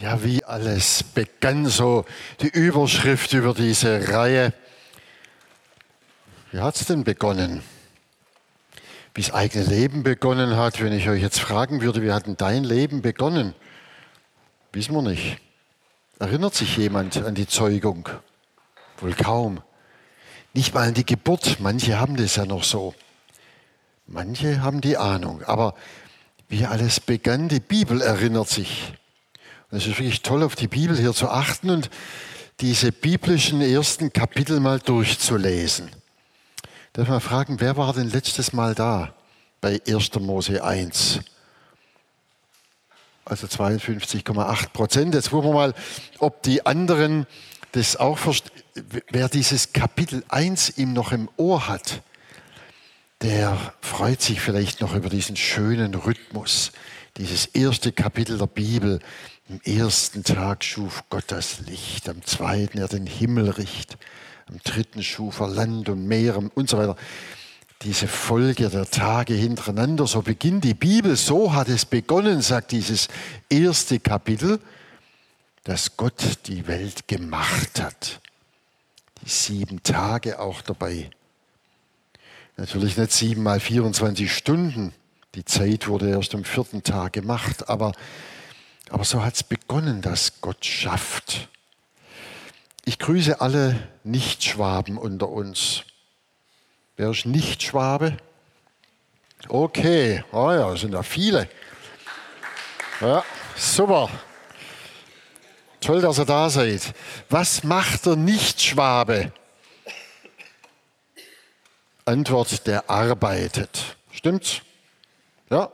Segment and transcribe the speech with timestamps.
[0.00, 2.06] Ja, wie alles begann so
[2.40, 4.54] die Überschrift über diese Reihe.
[6.52, 7.62] Wie hat es denn begonnen?
[9.14, 12.38] Wie das eigene Leben begonnen hat, wenn ich euch jetzt fragen würde, wie hat denn
[12.38, 13.54] dein Leben begonnen?
[14.72, 15.36] Wissen wir nicht.
[16.18, 18.08] Erinnert sich jemand an die Zeugung?
[19.00, 19.60] Wohl kaum.
[20.54, 21.58] Nicht mal an die Geburt.
[21.60, 22.94] Manche haben das ja noch so.
[24.06, 25.42] Manche haben die Ahnung.
[25.42, 25.74] Aber
[26.48, 28.94] wie alles begann, die Bibel erinnert sich.
[29.72, 31.90] Es ist wirklich toll, auf die Bibel hier zu achten und
[32.60, 35.90] diese biblischen ersten Kapitel mal durchzulesen.
[36.92, 39.14] Darf mal fragen, wer war denn letztes Mal da
[39.60, 40.14] bei 1.
[40.16, 41.20] Mose 1?
[43.24, 45.14] Also 52,8 Prozent.
[45.14, 45.74] Jetzt gucken wir mal,
[46.18, 47.26] ob die anderen
[47.70, 48.50] das auch verstehen.
[49.10, 52.02] Wer dieses Kapitel 1 ihm noch im Ohr hat,
[53.22, 56.72] der freut sich vielleicht noch über diesen schönen Rhythmus.
[57.18, 58.98] Dieses erste Kapitel der Bibel.
[59.50, 63.98] Am ersten Tag schuf Gott das Licht, am zweiten er den Himmel richt,
[64.48, 66.94] am dritten schuf er Land und Meer und so weiter.
[67.82, 73.08] Diese Folge der Tage hintereinander, so beginnt die Bibel, so hat es begonnen, sagt dieses
[73.48, 74.60] erste Kapitel,
[75.64, 78.20] dass Gott die Welt gemacht hat.
[79.24, 81.10] Die sieben Tage auch dabei.
[82.56, 84.92] Natürlich nicht sieben mal 24 Stunden.
[85.34, 87.92] Die Zeit wurde erst am vierten Tag gemacht, aber,
[88.90, 91.48] aber so hat es begonnen, dass Gott schafft.
[92.84, 95.84] Ich grüße alle Nichtschwaben unter uns.
[96.96, 98.16] Wer ist Nichtschwabe?
[99.48, 101.48] Okay, oh ja, sind da viele.
[103.00, 103.24] Ja,
[103.56, 104.10] super.
[105.80, 106.92] Toll, dass ihr da seid.
[107.30, 109.32] Was macht der Nichtschwabe?
[112.04, 113.96] Antwort, der arbeitet.
[114.12, 114.60] Stimmt's?
[115.48, 115.70] Ja,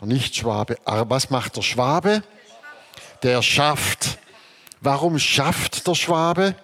[0.00, 0.78] der Nichtschwabe.
[0.84, 2.22] Was macht der Schwabe?
[3.24, 4.18] Der schafft.
[4.80, 6.54] Warum schafft der Schwabe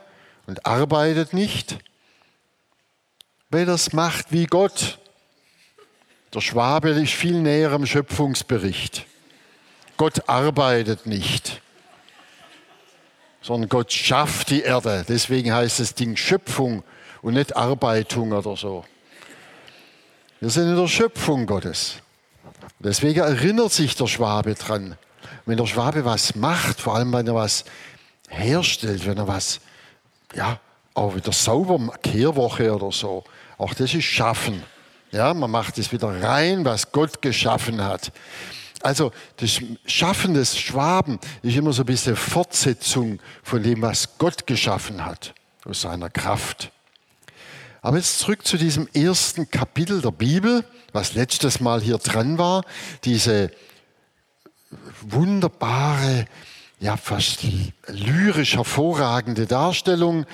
[0.47, 1.79] und arbeitet nicht?
[3.49, 4.99] Weil er es macht wie Gott.
[6.35, 9.07] Der Schwabe ist viel näher am Schöpfungsbericht.
[9.97, 11.61] Gott arbeitet nicht,
[13.43, 15.05] sondern Gott schafft die Erde.
[15.09, 16.85] Deswegen heißt das Ding Schöpfung
[17.23, 18.85] und nicht Arbeitung oder so.
[20.41, 21.97] Wir sind in der Schöpfung Gottes.
[22.79, 24.97] Deswegen erinnert sich der Schwabe dran.
[25.47, 27.65] Wenn der Schwabe was macht, vor allem wenn er was
[28.29, 29.61] herstellt, wenn er was,
[30.35, 30.61] ja,
[30.95, 33.25] auch wieder sauber, Kehrwoche oder so,
[33.59, 34.63] auch das ist Schaffen.
[35.13, 38.13] Ja, man macht es wieder rein, was Gott geschaffen hat.
[38.83, 44.47] Also das Schaffen des Schwaben ist immer so ein bisschen Fortsetzung von dem, was Gott
[44.47, 46.71] geschaffen hat, aus seiner Kraft.
[47.83, 52.63] Aber jetzt zurück zu diesem ersten Kapitel der Bibel, was letztes Mal hier dran war,
[53.05, 53.51] diese
[55.03, 56.27] wunderbare,
[56.79, 57.41] ja fast
[57.87, 60.27] lyrisch hervorragende Darstellung,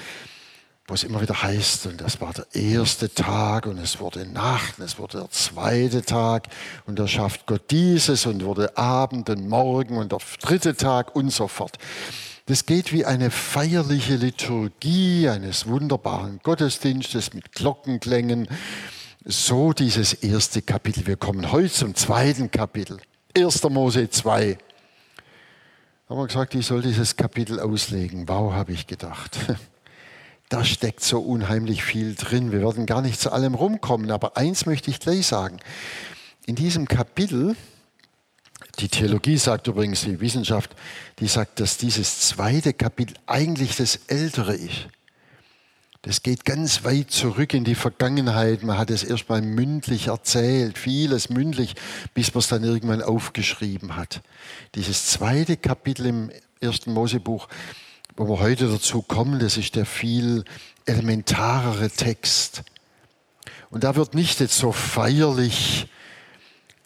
[0.89, 4.79] wo es immer wieder heißt, und das war der erste Tag und es wurde Nacht
[4.79, 6.47] und es wurde der zweite Tag
[6.87, 11.31] und da schafft Gott dieses und wurde Abend und Morgen und der dritte Tag und
[11.31, 11.79] so fort.
[12.49, 18.47] Das geht wie eine feierliche Liturgie eines wunderbaren Gottesdienstes mit Glockenklängen.
[19.25, 21.09] So dieses erste Kapitel.
[21.09, 22.99] Wir kommen heute zum zweiten Kapitel.
[23.37, 23.63] 1.
[23.65, 24.57] Mose 2.
[26.09, 28.27] Haben wir gesagt, ich soll dieses Kapitel auslegen.
[28.29, 29.39] Wow, habe ich gedacht.
[30.49, 32.53] Da steckt so unheimlich viel drin.
[32.53, 35.57] Wir werden gar nicht zu allem rumkommen, aber eins möchte ich gleich sagen.
[36.47, 37.57] In diesem Kapitel
[38.79, 40.77] die Theologie sagt übrigens, die Wissenschaft,
[41.19, 44.87] die sagt, dass dieses zweite Kapitel eigentlich das ältere ist.
[46.07, 48.63] Das geht ganz weit zurück in die Vergangenheit.
[48.63, 51.75] Man hat es erst mal mündlich erzählt, vieles mündlich,
[52.15, 54.21] bis man es dann irgendwann aufgeschrieben hat.
[54.77, 56.31] Dieses zweite Kapitel im
[56.61, 57.49] ersten Mosebuch,
[58.17, 60.45] wo wir heute dazu kommen, das ist der viel
[60.85, 62.63] elementarere Text.
[63.71, 65.89] Und da wird nicht jetzt so feierlich,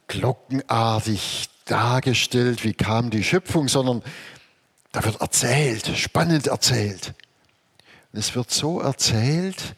[0.08, 4.02] glockenartig dargestellt, wie kam die Schöpfung, sondern
[4.92, 7.12] da wird erzählt, spannend erzählt.
[8.12, 9.76] Es wird so erzählt,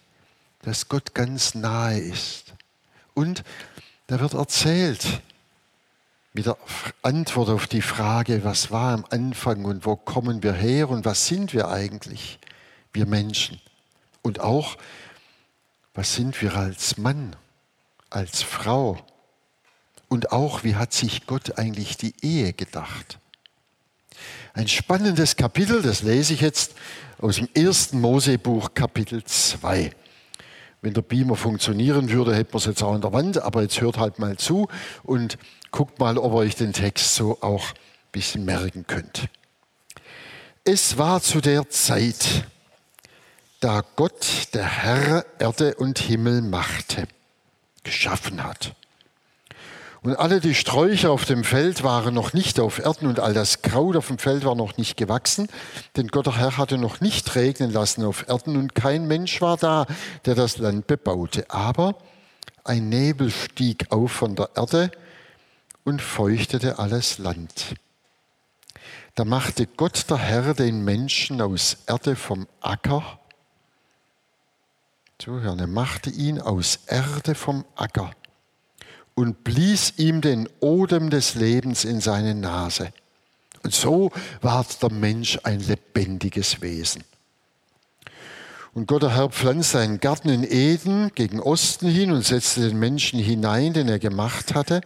[0.63, 2.55] dass Gott ganz nahe ist.
[3.15, 3.45] Und
[4.07, 5.21] da wird erzählt,
[6.33, 6.57] mit der
[7.03, 11.27] Antwort auf die Frage, was war am Anfang und wo kommen wir her und was
[11.27, 12.39] sind wir eigentlich,
[12.93, 13.61] wir Menschen.
[14.23, 14.79] Und auch,
[15.93, 17.37] was sind wir als Mann,
[18.09, 19.05] als Frau,
[20.13, 23.19] und auch, wie hat sich Gott eigentlich die Ehe gedacht?
[24.55, 26.75] Ein spannendes Kapitel, das lese ich jetzt
[27.19, 29.93] aus dem ersten Mosebuch, Kapitel 2.
[30.83, 33.81] Wenn der Beamer funktionieren würde, hätten wir es jetzt auch an der Wand, aber jetzt
[33.81, 34.69] hört halt mal zu
[35.05, 35.39] und
[35.71, 37.77] guckt mal, ob ihr euch den Text so auch ein
[38.13, 39.29] bisschen merken könnt.
[40.65, 42.45] Es war zu der Zeit,
[43.61, 47.09] da Gott, der Herr, Erde und Himmel machte,
[47.85, 48.75] geschaffen hat.
[50.03, 53.63] Und alle die Sträucher auf dem Feld waren noch nicht auf Erden und all das
[53.63, 55.47] Kraut auf dem Feld war noch nicht gewachsen,
[55.97, 59.57] denn Gott der Herr hatte noch nicht regnen lassen auf Erden und kein Mensch war
[59.57, 59.87] da,
[60.25, 61.49] der das Land bebaute.
[61.51, 61.95] Aber
[62.65, 64.91] ein Nebel stieg auf von der Erde
[65.85, 67.77] und feuchtete alles Land.
[69.15, 73.21] Da machte Gott der Herr den Menschen aus Erde vom Acker.
[75.19, 78.11] Zuhören, er machte ihn aus Erde vom Acker
[79.15, 82.93] und blies ihm den Odem des Lebens in seine Nase.
[83.63, 84.11] Und so
[84.41, 87.05] ward der Mensch ein lebendiges Wesen.
[88.75, 92.79] Und Gott der Herr pflanzte einen Garten in Eden gegen Osten hin und setzte den
[92.79, 94.81] Menschen hinein, den er gemacht hatte.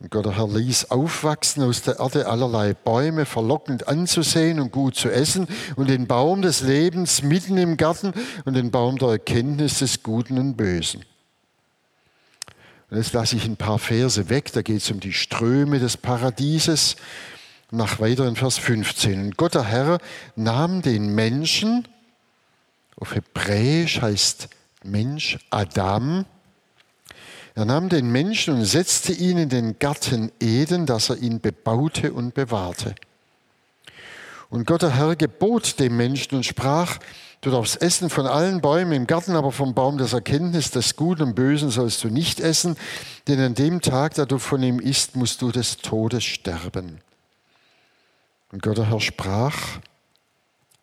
[0.00, 4.94] Und Gott der Herr ließ aufwachsen aus der Erde allerlei Bäume, verlockend anzusehen und gut
[4.94, 8.12] zu essen, und den Baum des Lebens mitten im Garten
[8.44, 11.04] und den Baum der Erkenntnis des Guten und Bösen.
[12.92, 16.96] Jetzt lasse ich ein paar Verse weg, da geht es um die Ströme des Paradieses.
[17.70, 19.26] Nach weiteren Vers 15.
[19.26, 19.98] Und Gott der Herr
[20.34, 21.86] nahm den Menschen,
[22.96, 24.48] auf Hebräisch heißt
[24.82, 26.24] Mensch Adam,
[27.54, 32.12] er nahm den Menschen und setzte ihn in den Garten Eden, dass er ihn bebaute
[32.12, 32.96] und bewahrte.
[34.48, 36.98] Und Gott der Herr gebot dem Menschen und sprach,
[37.42, 41.22] Du darfst essen von allen Bäumen im Garten, aber vom Baum des Erkenntnis des Guten
[41.22, 42.76] und Bösen sollst du nicht essen,
[43.28, 47.00] denn an dem Tag, da du von ihm isst, musst du des Todes sterben.
[48.52, 49.80] Und Gott der Herr sprach,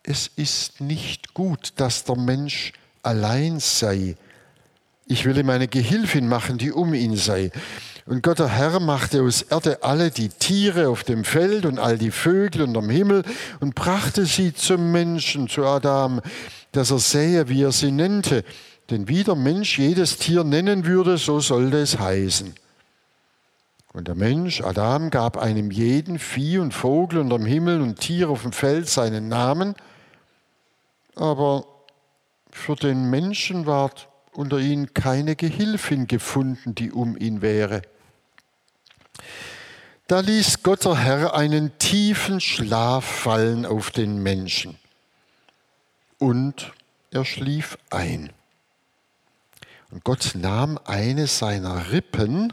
[0.02, 2.72] es ist nicht gut, dass der Mensch
[3.02, 4.16] allein sei.
[5.10, 7.50] Ich will ihm eine Gehilfin machen, die um ihn sei.
[8.04, 11.96] Und Gott der Herr machte aus Erde alle die Tiere auf dem Feld und all
[11.96, 13.24] die Vögel unterm Himmel
[13.60, 16.20] und brachte sie zum Menschen, zu Adam,
[16.72, 18.44] dass er sähe, wie er sie nennte.
[18.90, 22.54] Denn wie der Mensch jedes Tier nennen würde, so sollte es heißen.
[23.94, 28.42] Und der Mensch, Adam, gab einem jeden Vieh und Vogel unterm Himmel und Tier auf
[28.42, 29.74] dem Feld seinen Namen.
[31.16, 31.64] Aber
[32.50, 37.82] für den Menschen ward unter ihnen keine Gehilfin gefunden, die um ihn wäre.
[40.06, 44.78] Da ließ Gott der Herr einen tiefen Schlaf fallen auf den Menschen.
[46.18, 46.72] Und
[47.10, 48.32] er schlief ein.
[49.90, 52.52] Und Gott nahm eine seiner Rippen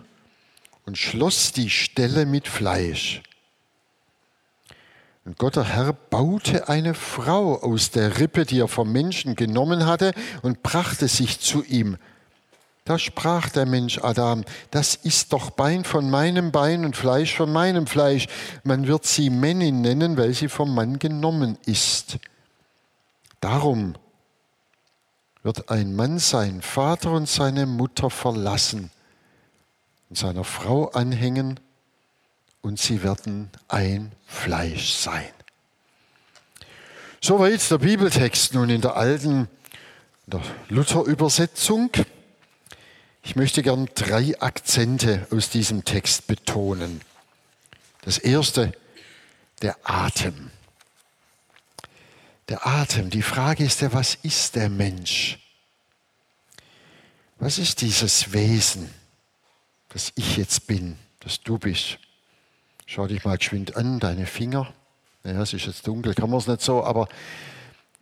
[0.86, 3.22] und schloss die Stelle mit Fleisch.
[5.26, 9.88] Und Gott der Herr baute eine Frau aus der Rippe, die er vom Menschen genommen
[9.88, 10.14] hatte,
[10.44, 11.98] und brachte sich zu ihm.
[12.84, 17.52] Da sprach der Mensch Adam, das ist doch Bein von meinem Bein und Fleisch von
[17.52, 18.28] meinem Fleisch.
[18.64, 22.20] Man wird sie Männin nennen, weil sie vom Mann genommen ist.
[23.42, 23.96] Darum
[25.42, 28.92] wird ein Mann seinen Vater und seine Mutter verlassen
[30.10, 31.60] und seiner Frau anhängen
[32.66, 35.32] und sie werden ein Fleisch sein.
[37.22, 39.48] Soweit der Bibeltext nun in der alten
[40.26, 41.92] der Luther-Übersetzung.
[43.22, 47.02] Ich möchte gern drei Akzente aus diesem Text betonen.
[48.02, 48.74] Das erste,
[49.62, 50.50] der Atem.
[52.50, 53.12] Der Atem.
[53.12, 55.38] Die Frage ist ja, was ist der Mensch?
[57.38, 58.90] Was ist dieses Wesen,
[59.90, 62.00] das ich jetzt bin, das du bist?
[62.86, 64.74] Schau dich mal geschwind an, deine Finger.
[65.24, 67.08] Naja, es ist jetzt dunkel, kann man es nicht so, aber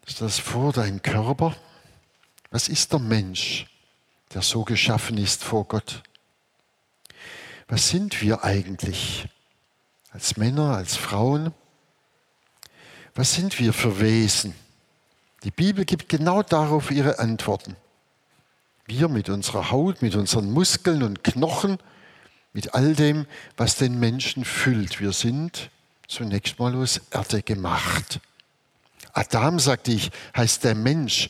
[0.06, 1.56] ist das vor deinem Körper?
[2.52, 3.68] Was ist der Mensch?
[4.34, 6.02] der so geschaffen ist vor Gott.
[7.68, 9.28] Was sind wir eigentlich
[10.12, 11.54] als Männer, als Frauen?
[13.16, 14.56] Was sind wir für Wesen?
[15.44, 17.76] Die Bibel gibt genau darauf ihre Antworten.
[18.86, 21.78] Wir mit unserer Haut, mit unseren Muskeln und Knochen,
[22.54, 23.26] mit all dem,
[23.58, 25.00] was den Menschen füllt.
[25.00, 25.70] Wir sind
[26.08, 28.20] zunächst mal aus Erde gemacht.
[29.14, 31.28] Adam, sagte ich, heißt der Mensch,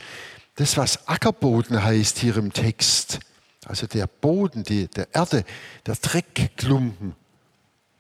[0.55, 3.19] das, was Ackerboden heißt hier im Text,
[3.65, 5.45] also der Boden, die, der Erde,
[5.85, 7.15] der Dreckklumpen,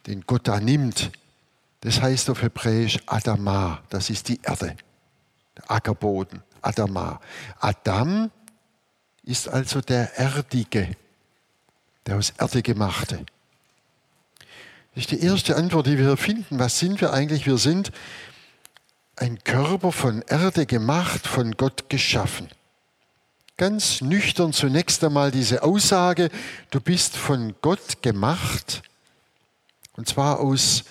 [0.07, 1.11] den Gott da nimmt,
[1.81, 4.75] das heißt auf Hebräisch Adama, das ist die Erde,
[5.57, 7.19] der Ackerboden, Adama.
[7.59, 8.31] Adam
[9.23, 10.95] ist also der Erdige,
[12.05, 13.25] der aus Erde gemachte.
[14.95, 16.59] Das ist die erste Antwort, die wir hier finden.
[16.59, 17.45] Was sind wir eigentlich?
[17.45, 17.91] Wir sind
[19.15, 22.49] ein Körper von Erde gemacht, von Gott geschaffen.
[23.57, 26.29] Ganz nüchtern zunächst einmal diese Aussage,
[26.71, 28.81] du bist von Gott gemacht,
[29.95, 30.83] und zwar aus,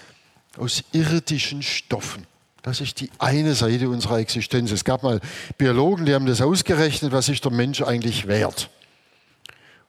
[0.56, 2.26] aus irdischen Stoffen.
[2.62, 4.70] Das ist die eine Seite unserer Existenz.
[4.70, 5.20] Es gab mal
[5.58, 8.70] Biologen, die haben das ausgerechnet, was ist der Mensch eigentlich wert.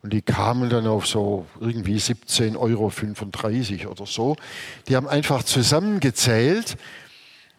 [0.04, 4.36] Und die kamen dann auf so irgendwie 17,35 Euro oder so.
[4.90, 6.76] Die haben einfach zusammengezählt,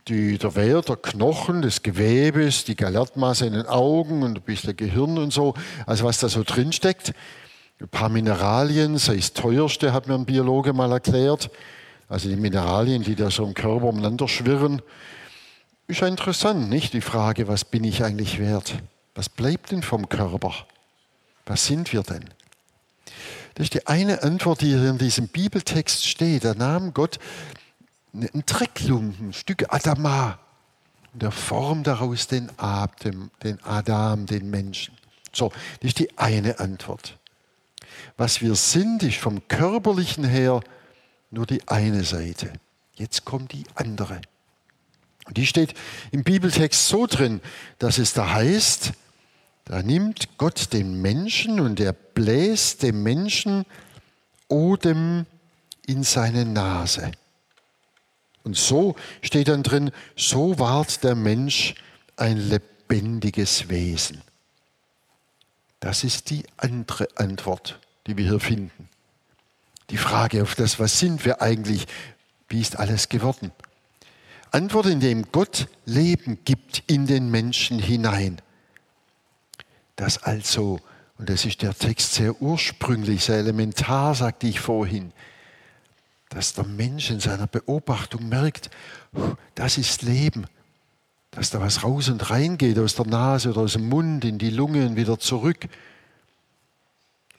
[0.08, 4.76] die, der Wert der Knochen, des Gewebes, die Galettmasse in den Augen und ein bisschen
[4.76, 5.54] Gehirn und so,
[5.86, 7.14] also was da so drinsteckt.
[7.80, 11.50] Ein paar Mineralien, sei es teuerste, hat mir ein Biologe mal erklärt.
[12.10, 14.82] Also die Mineralien, die da so im Körper umeinander schwirren.
[15.86, 16.92] Ist ja interessant, nicht?
[16.92, 18.74] Die Frage, was bin ich eigentlich wert?
[19.14, 20.66] Was bleibt denn vom Körper?
[21.46, 22.24] Was sind wir denn?
[23.54, 26.44] Das ist die eine Antwort, die hier in diesem Bibeltext steht.
[26.44, 27.18] Da nahm Gott
[28.12, 30.38] einen Drecklumpen, ein Stück Adama
[31.12, 34.94] und er formt daraus den Adam, den Adam, den Menschen.
[35.32, 37.18] So, das ist die eine Antwort.
[38.16, 40.60] Was wir sind, ist vom körperlichen her
[41.30, 42.52] nur die eine Seite.
[42.94, 44.20] Jetzt kommt die andere.
[45.26, 45.74] Und die steht
[46.10, 47.40] im Bibeltext so drin,
[47.78, 48.92] dass es da heißt,
[49.64, 53.64] da nimmt Gott den Menschen und er bläst dem Menschen
[54.48, 55.26] Odem
[55.86, 57.12] in seine Nase.
[58.42, 61.74] Und so steht dann drin, so ward der Mensch
[62.16, 64.20] ein lebendiges Wesen.
[65.80, 68.88] Das ist die andere Antwort, die wir hier finden.
[69.90, 71.86] Die Frage auf das, was sind wir eigentlich,
[72.48, 73.50] wie ist alles geworden?
[74.50, 78.40] Antwort, indem Gott Leben gibt in den Menschen hinein
[79.96, 80.80] dass also,
[81.18, 85.12] und das ist der Text sehr ursprünglich, sehr elementar, sagte ich vorhin,
[86.30, 88.70] dass der Mensch in seiner Beobachtung merkt,
[89.54, 90.46] das ist Leben,
[91.30, 94.38] dass da was raus und rein geht aus der Nase oder aus dem Mund in
[94.38, 95.68] die Lunge und wieder zurück.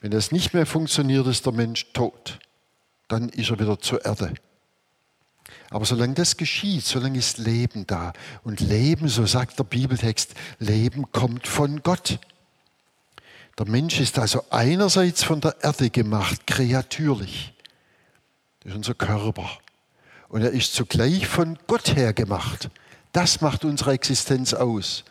[0.02, 2.40] Wenn das nicht mehr funktioniert, ist der Mensch tot.
[3.08, 4.34] Dann ist er wieder zur Erde.
[5.70, 8.14] Aber solange das geschieht, solange ist Leben da.
[8.44, 12.20] Und Leben, so sagt der Bibeltext, Leben kommt von Gott.
[13.58, 17.54] Der Mensch ist also einerseits von der Erde gemacht, kreatürlich.
[18.60, 19.50] Das ist unser Körper.
[20.28, 22.70] Und er ist zugleich von Gott her gemacht.
[23.14, 25.06] Das macht unsere Existenz aus.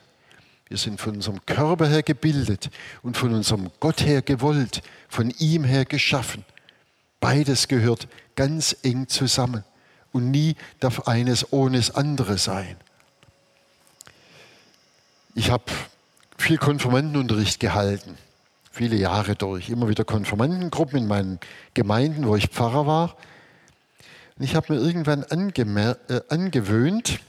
[0.68, 2.68] Wir sind von unserem Körper her gebildet
[3.02, 6.44] und von unserem Gott her gewollt, von ihm her geschaffen.
[7.20, 9.64] Beides gehört ganz eng zusammen.
[10.12, 12.76] Und nie darf eines ohne das andere sein.
[15.34, 15.64] Ich habe
[16.36, 18.18] viel Konfirmandenunterricht gehalten
[18.74, 21.38] viele Jahre durch, immer wieder Konfirmandengruppen in meinen
[21.74, 23.16] Gemeinden, wo ich Pfarrer war.
[24.36, 27.20] Und ich habe mir irgendwann äh, angewöhnt,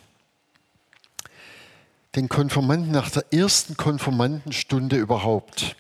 [2.16, 5.76] den Konfirmanden nach der ersten Konfirmandenstunde überhaupt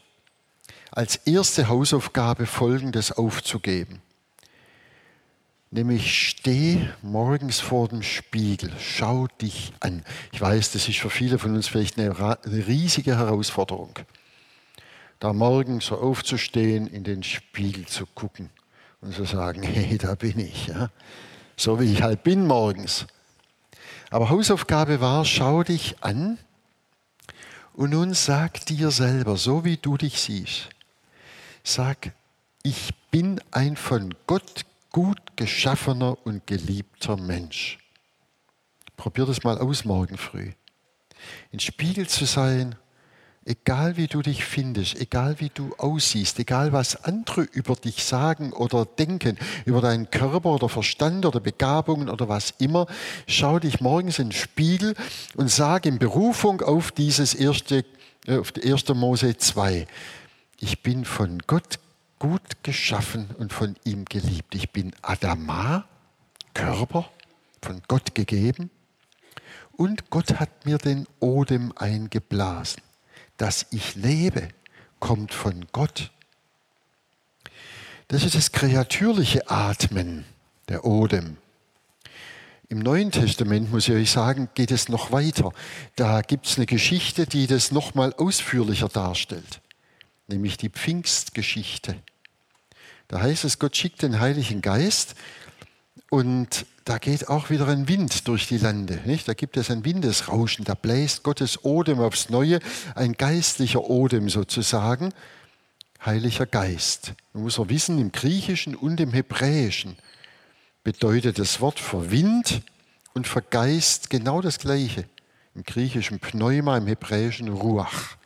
[0.91, 4.01] als erste Hausaufgabe Folgendes aufzugeben.
[5.71, 10.05] Nämlich steh morgens vor dem Spiegel, schau dich an.
[10.31, 13.97] Ich weiß, das ist für viele von uns vielleicht eine riesige Herausforderung
[15.19, 18.49] da morgens so aufzustehen, in den Spiegel zu gucken
[19.01, 20.67] und zu sagen, hey, da bin ich.
[20.67, 20.89] Ja?
[21.57, 23.07] So wie ich halt bin morgens.
[24.09, 26.37] Aber Hausaufgabe war, schau dich an
[27.73, 30.69] und nun sag dir selber, so wie du dich siehst,
[31.63, 32.13] sag,
[32.63, 37.79] ich bin ein von Gott gut geschaffener und geliebter Mensch.
[38.95, 40.51] Probier das mal aus morgen früh.
[41.51, 42.75] In Spiegel zu sein
[43.47, 48.51] Egal wie du dich findest, egal wie du aussiehst, egal was andere über dich sagen
[48.51, 52.87] oder denken, über deinen Körper oder Verstand oder Begabungen oder was immer,
[53.27, 54.95] schau dich morgens in den Spiegel
[55.35, 57.85] und sag in Berufung auf dieses erste,
[58.25, 58.95] äh, auf 1.
[58.95, 59.85] Mose 2,
[60.59, 61.77] ich bin von Gott
[62.17, 64.55] gut geschaffen und von ihm geliebt.
[64.55, 65.85] Ich bin Adama,
[66.55, 67.07] Körper,
[67.61, 68.71] von Gott gegeben
[69.73, 72.84] und Gott hat mir den Odem eingeblasen
[73.37, 74.49] dass ich lebe,
[74.99, 76.11] kommt von Gott.
[78.07, 80.25] Das ist das kreatürliche Atmen,
[80.69, 81.37] der Odem.
[82.69, 85.51] Im Neuen Testament, muss ich euch sagen, geht es noch weiter.
[85.95, 89.61] Da gibt es eine Geschichte, die das nochmal ausführlicher darstellt,
[90.27, 91.95] nämlich die Pfingstgeschichte.
[93.07, 95.15] Da heißt es, Gott schickt den Heiligen Geist
[96.09, 99.01] und da geht auch wieder ein Wind durch die Lande.
[99.05, 99.27] Nicht?
[99.27, 102.59] Da gibt es ein Windesrauschen, da bläst Gottes Odem aufs Neue,
[102.93, 105.13] ein geistlicher Odem sozusagen,
[106.05, 107.13] Heiliger Geist.
[107.33, 109.97] Man muss er wissen, im Griechischen und im Hebräischen
[110.83, 112.61] bedeutet das Wort für Wind
[113.15, 115.05] und für Geist genau das Gleiche.
[115.55, 118.17] Im Griechischen Pneuma, im Hebräischen Ruach.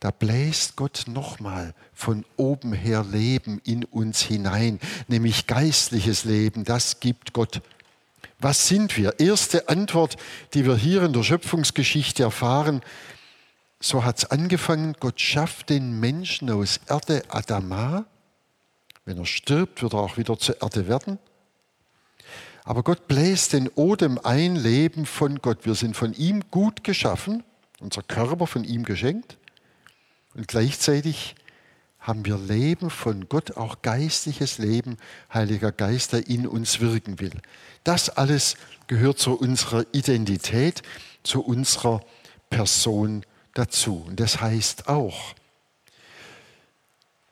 [0.00, 4.78] Da bläst Gott nochmal von oben her Leben in uns hinein,
[5.08, 6.64] nämlich geistliches Leben.
[6.64, 7.60] Das gibt Gott
[8.40, 9.18] Was sind wir?
[9.18, 10.16] Erste Antwort,
[10.54, 12.82] die wir hier in der Schöpfungsgeschichte erfahren.
[13.80, 18.06] So hat es angefangen, Gott schafft den Menschen aus Erde Adama.
[19.04, 21.18] Wenn er stirbt, wird er auch wieder zur Erde werden.
[22.62, 25.64] Aber Gott bläst den Odem ein, Leben von Gott.
[25.64, 27.42] Wir sind von ihm gut geschaffen,
[27.80, 29.38] unser Körper von ihm geschenkt.
[30.38, 31.34] Und gleichzeitig
[31.98, 34.96] haben wir Leben von Gott, auch geistliches Leben,
[35.34, 37.32] Heiliger Geist, der in uns wirken will.
[37.82, 40.82] Das alles gehört zu unserer Identität,
[41.24, 42.04] zu unserer
[42.50, 44.04] Person dazu.
[44.06, 45.34] Und das heißt auch,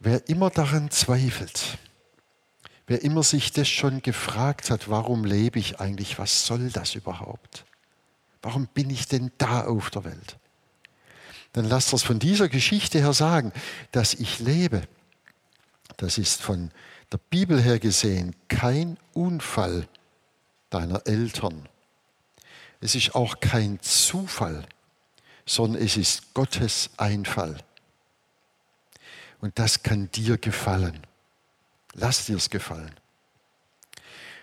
[0.00, 1.78] wer immer daran zweifelt,
[2.88, 7.66] wer immer sich das schon gefragt hat, warum lebe ich eigentlich, was soll das überhaupt?
[8.42, 10.38] Warum bin ich denn da auf der Welt?
[11.56, 13.50] Dann lasst uns von dieser Geschichte her sagen,
[13.90, 14.82] dass ich lebe.
[15.96, 16.70] Das ist von
[17.10, 19.88] der Bibel her gesehen kein Unfall
[20.68, 21.66] deiner Eltern.
[22.82, 24.66] Es ist auch kein Zufall,
[25.46, 27.56] sondern es ist Gottes Einfall.
[29.40, 31.06] Und das kann dir gefallen.
[31.94, 32.94] Lass dir es gefallen.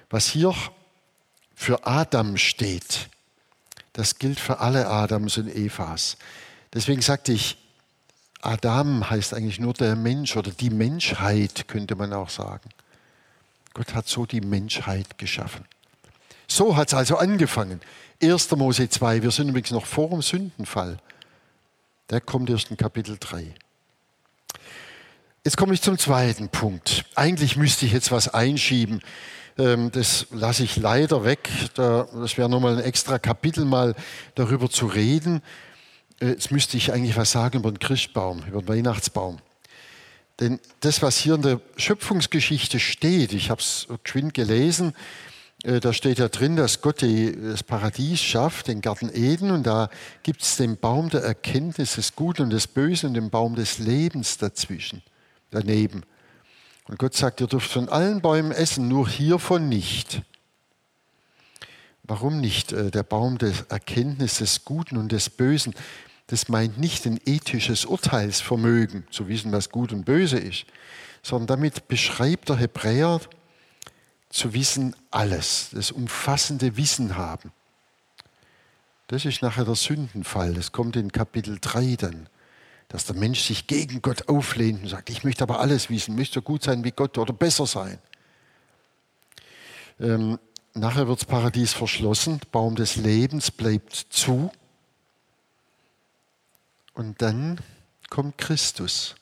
[0.10, 0.56] Was hier
[1.54, 3.08] für Adam steht,
[3.92, 6.18] das gilt für alle Adams und Evas.
[6.74, 7.58] Deswegen sagte ich,
[8.42, 12.70] Adam heißt eigentlich nur der Mensch oder die Menschheit, könnte man auch sagen.
[13.74, 15.66] Gott hat so die Menschheit geschaffen.
[16.48, 17.82] So hat es also angefangen.
[18.22, 18.52] 1.
[18.52, 20.98] Mose 2, wir sind übrigens noch vor dem Sündenfall.
[22.10, 23.54] Der kommt erst in Kapitel 3.
[25.46, 27.06] Jetzt komme ich zum zweiten Punkt.
[27.16, 29.02] Eigentlich müsste ich jetzt was einschieben.
[29.58, 31.50] Ähm, das lasse ich leider weg.
[31.76, 33.96] Das wäre nochmal ein extra Kapitel, mal
[34.36, 35.42] darüber zu reden.
[36.20, 39.40] Äh, jetzt müsste ich eigentlich was sagen über den Christbaum, über den Weihnachtsbaum.
[40.40, 44.94] Denn das, was hier in der Schöpfungsgeschichte steht, ich habe es geschwind gelesen,
[45.64, 49.90] äh, da steht ja drin, dass Gott das Paradies schafft, den Garten Eden, und da
[50.24, 53.78] gibt es den Baum der Erkenntnis des Guten und des Bösen und den Baum des
[53.80, 55.02] Lebens dazwischen,
[55.52, 56.04] daneben.
[56.88, 60.22] Und Gott sagt, ihr dürft von allen Bäumen essen, nur hiervon nicht.
[62.04, 62.74] Warum nicht?
[62.74, 65.74] Äh, der Baum der Erkenntnis des Guten und des Bösen,
[66.28, 70.66] das meint nicht ein ethisches Urteilsvermögen, zu wissen, was gut und böse ist,
[71.22, 73.22] sondern damit beschreibt der Hebräer,
[74.30, 77.52] zu wissen alles, das umfassende Wissen haben.
[79.08, 80.56] Das ist nachher der Sündenfall.
[80.56, 82.28] Das kommt in Kapitel 3 dann,
[82.88, 86.36] dass der Mensch sich gegen Gott auflehnt und sagt, ich möchte aber alles wissen, möchte
[86.36, 88.00] so gut sein wie Gott oder besser sein.
[90.00, 90.40] Ähm,
[90.74, 94.52] nachher wird das Paradies verschlossen, der Baum des Lebens bleibt zu.
[96.94, 97.60] Und dann
[98.10, 99.16] kommt Christus.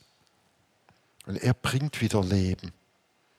[1.26, 2.74] Und er bringt wieder Leben.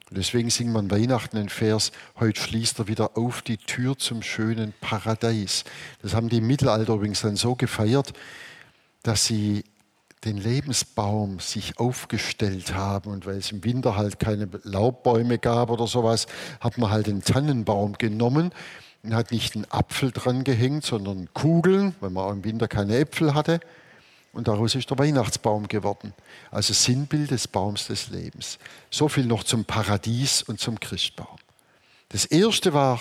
[0.09, 4.23] Und deswegen singt man Weihnachten einen Vers, heute schließt er wieder auf die Tür zum
[4.23, 5.65] schönen Paradies.
[6.03, 8.13] Das haben die Mittelalter übrigens dann so gefeiert,
[9.03, 9.65] dass sie
[10.25, 13.11] den Lebensbaum sich aufgestellt haben.
[13.11, 16.27] Und weil es im Winter halt keine Laubbäume gab oder sowas,
[16.61, 18.53] hat man halt den Tannenbaum genommen
[19.03, 22.97] und hat nicht einen Apfel dran gehängt, sondern Kugeln, weil man auch im Winter keine
[22.99, 23.61] Äpfel hatte.
[24.33, 26.15] Und daraus ist der Weihnachtsbaum geworden.
[26.51, 28.59] Also Sinnbild des Baums des Lebens.
[28.91, 31.37] So viel noch zum Paradies und zum Christbaum.
[32.09, 33.01] Das erste war,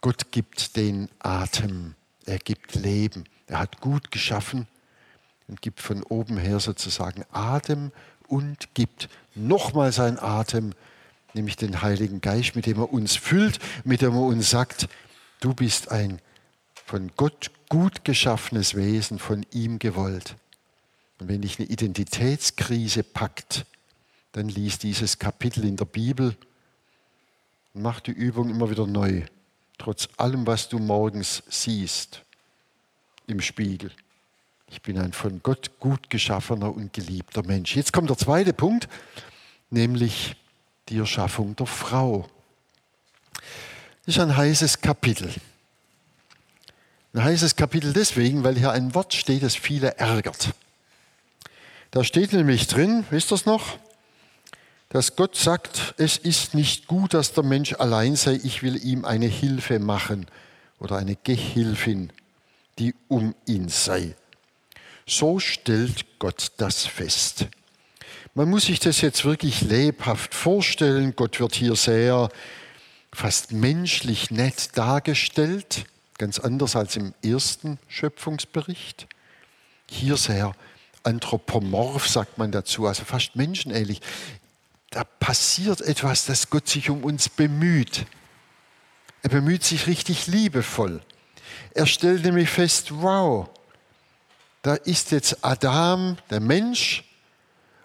[0.00, 1.94] Gott gibt den Atem.
[2.26, 3.24] Er gibt Leben.
[3.48, 4.68] Er hat gut geschaffen
[5.48, 7.92] und gibt von oben her sozusagen Atem
[8.28, 10.72] und gibt nochmal sein Atem,
[11.34, 14.88] nämlich den Heiligen Geist, mit dem er uns füllt, mit dem er uns sagt,
[15.40, 16.20] du bist ein
[16.84, 20.36] von Gott gut geschaffenes Wesen, von ihm gewollt.
[21.18, 23.64] Und wenn dich eine Identitätskrise packt,
[24.32, 26.36] dann lies dieses Kapitel in der Bibel
[27.74, 29.22] und mach die Übung immer wieder neu,
[29.78, 32.22] trotz allem, was du morgens siehst
[33.26, 33.90] im Spiegel.
[34.72, 37.76] Ich bin ein von Gott gut geschaffener und geliebter Mensch.
[37.76, 38.88] Jetzt kommt der zweite Punkt,
[39.68, 40.34] nämlich
[40.88, 42.26] die Erschaffung der Frau.
[44.06, 45.30] Das ist ein heißes Kapitel.
[47.12, 50.48] Ein heißes Kapitel deswegen, weil hier ein Wort steht, das viele ärgert.
[51.90, 53.78] Da steht nämlich drin, wisst ihr es noch?
[54.88, 59.04] Dass Gott sagt, es ist nicht gut, dass der Mensch allein sei, ich will ihm
[59.04, 60.26] eine Hilfe machen
[60.78, 62.10] oder eine Gehilfin,
[62.78, 64.16] die um ihn sei.
[65.06, 67.46] So stellt Gott das fest.
[68.34, 71.14] Man muss sich das jetzt wirklich lebhaft vorstellen.
[71.16, 72.30] Gott wird hier sehr
[73.12, 75.84] fast menschlich nett dargestellt,
[76.16, 79.06] ganz anders als im ersten Schöpfungsbericht.
[79.86, 80.54] Hier sehr
[81.02, 84.00] anthropomorph, sagt man dazu, also fast menschenähnlich.
[84.90, 88.06] Da passiert etwas, dass Gott sich um uns bemüht.
[89.22, 91.02] Er bemüht sich richtig liebevoll.
[91.74, 93.48] Er stellt nämlich fest, wow,
[94.62, 97.04] da ist jetzt Adam, der Mensch,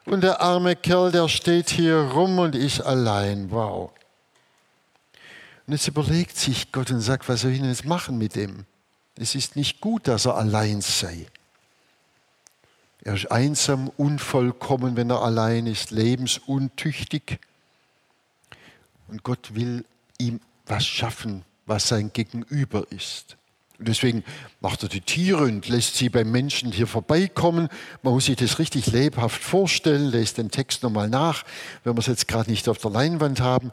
[0.08, 3.52] und der arme Kerl, der steht hier rum und ist allein.
[3.52, 3.92] Wow.
[5.66, 8.66] Und jetzt überlegt sich Gott und sagt, was soll ich denn jetzt machen mit dem?
[9.18, 11.28] Es ist nicht gut, dass er allein sei.
[13.04, 17.40] Er ist einsam, unvollkommen, wenn er allein ist, lebensuntüchtig.
[19.10, 19.84] Und Gott will
[20.20, 23.36] ihm was schaffen, was sein Gegenüber ist.
[23.80, 24.24] Und deswegen
[24.60, 27.70] macht er die Tiere und lässt sie beim Menschen hier vorbeikommen.
[28.02, 31.44] Man muss sich das richtig lebhaft vorstellen, lest den Text nochmal nach,
[31.84, 33.72] wenn wir es jetzt gerade nicht auf der Leinwand haben.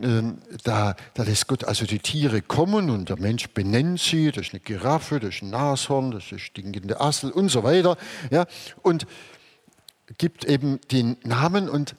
[0.00, 4.30] Ähm, da, da, lässt Gott also die Tiere kommen und der Mensch benennt sie.
[4.30, 7.62] Das ist eine Giraffe, das ist ein Nashorn, das ist ein stinkende Assel und so
[7.62, 7.98] weiter.
[8.30, 8.46] Ja,
[8.82, 9.06] und
[10.18, 11.96] gibt eben den Namen und,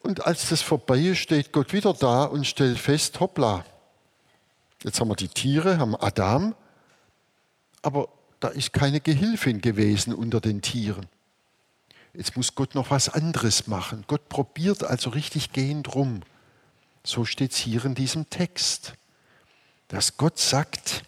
[0.00, 3.64] und als das vorbei ist, steht Gott wieder da und stellt fest, hoppla,
[4.84, 6.54] Jetzt haben wir die Tiere, haben Adam,
[7.82, 8.08] aber
[8.40, 11.06] da ist keine Gehilfin gewesen unter den Tieren.
[12.14, 14.04] Jetzt muss Gott noch was anderes machen.
[14.06, 16.22] Gott probiert also richtig gehend rum.
[17.04, 18.94] So steht es hier in diesem Text.
[19.88, 21.04] Dass Gott sagt,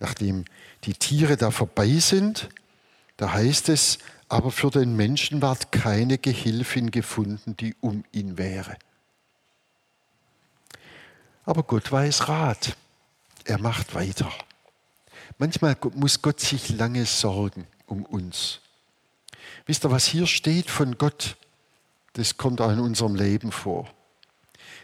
[0.00, 0.44] nachdem
[0.84, 2.48] die Tiere da vorbei sind,
[3.16, 8.76] da heißt es, aber für den Menschen ward keine Gehilfin gefunden, die um ihn wäre.
[11.44, 12.76] Aber Gott weiß Rat.
[13.44, 14.30] Er macht weiter.
[15.38, 18.60] Manchmal muss Gott sich lange sorgen um uns.
[19.66, 21.36] Wisst ihr, was hier steht von Gott,
[22.14, 23.90] das kommt auch in unserem Leben vor.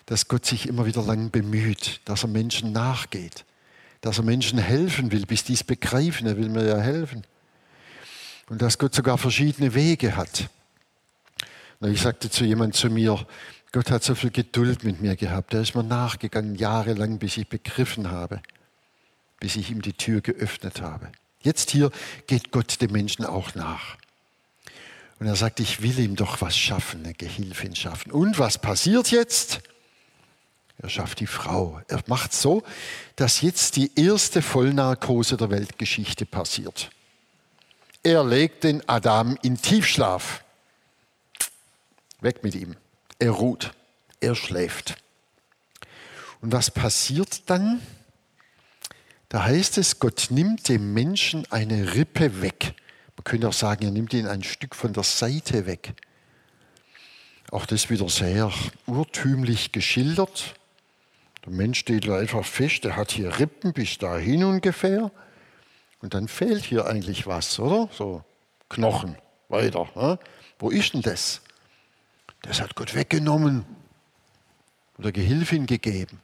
[0.06, 3.44] Dass Gott sich immer wieder lang bemüht, dass er Menschen nachgeht,
[4.00, 7.24] dass er Menschen helfen will, bis die es begreifen, er will mir ja helfen.
[8.48, 10.48] Und dass Gott sogar verschiedene Wege hat.
[11.82, 13.24] Ich sagte zu jemand zu mir,
[13.72, 15.54] Gott hat so viel Geduld mit mir gehabt.
[15.54, 18.42] Er ist mir nachgegangen, jahrelang, bis ich begriffen habe,
[19.38, 21.12] bis ich ihm die Tür geöffnet habe.
[21.40, 21.90] Jetzt hier
[22.26, 23.96] geht Gott dem Menschen auch nach.
[25.20, 28.10] Und er sagt, ich will ihm doch was schaffen, eine Gehilfin schaffen.
[28.10, 29.60] Und was passiert jetzt?
[30.78, 31.80] Er schafft die Frau.
[31.88, 32.62] Er macht so,
[33.16, 36.90] dass jetzt die erste Vollnarkose der Weltgeschichte passiert.
[38.02, 40.42] Er legt den Adam in Tiefschlaf.
[42.20, 42.76] Weg mit ihm.
[43.20, 43.72] Er ruht,
[44.20, 44.96] er schläft.
[46.40, 47.82] Und was passiert dann?
[49.28, 52.74] Da heißt es, Gott nimmt dem Menschen eine Rippe weg.
[53.16, 55.92] Man könnte auch sagen, er nimmt ihn ein Stück von der Seite weg.
[57.50, 58.50] Auch das wieder sehr
[58.86, 60.54] urtümlich geschildert.
[61.44, 65.10] Der Mensch steht einfach fest, er hat hier Rippen bis dahin ungefähr.
[66.00, 67.90] Und dann fehlt hier eigentlich was, oder?
[67.92, 68.24] So
[68.70, 69.16] Knochen,
[69.50, 69.90] weiter.
[69.94, 70.18] Ne?
[70.58, 71.42] Wo ist denn das?
[72.42, 73.64] Das hat Gott weggenommen
[74.98, 76.20] oder Gehilfin gegeben.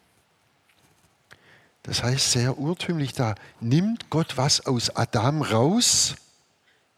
[1.82, 6.16] Das heißt sehr urtümlich, da nimmt Gott was aus Adam raus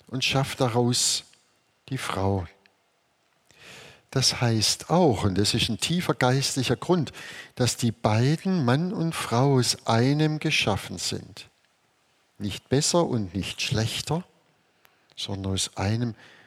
[0.07, 1.25] und schafft daraus
[1.91, 2.47] die Frau.
[4.11, 7.13] Das heißt auch, und das ist ein tiefer geistlicher Grund,
[7.57, 11.49] dass die beiden, Mann und Frau, aus einem geschaffen sind.
[12.39, 14.25] Nicht besser und nicht schlechter,
[15.17, 16.38] sondern aus einem geschaffen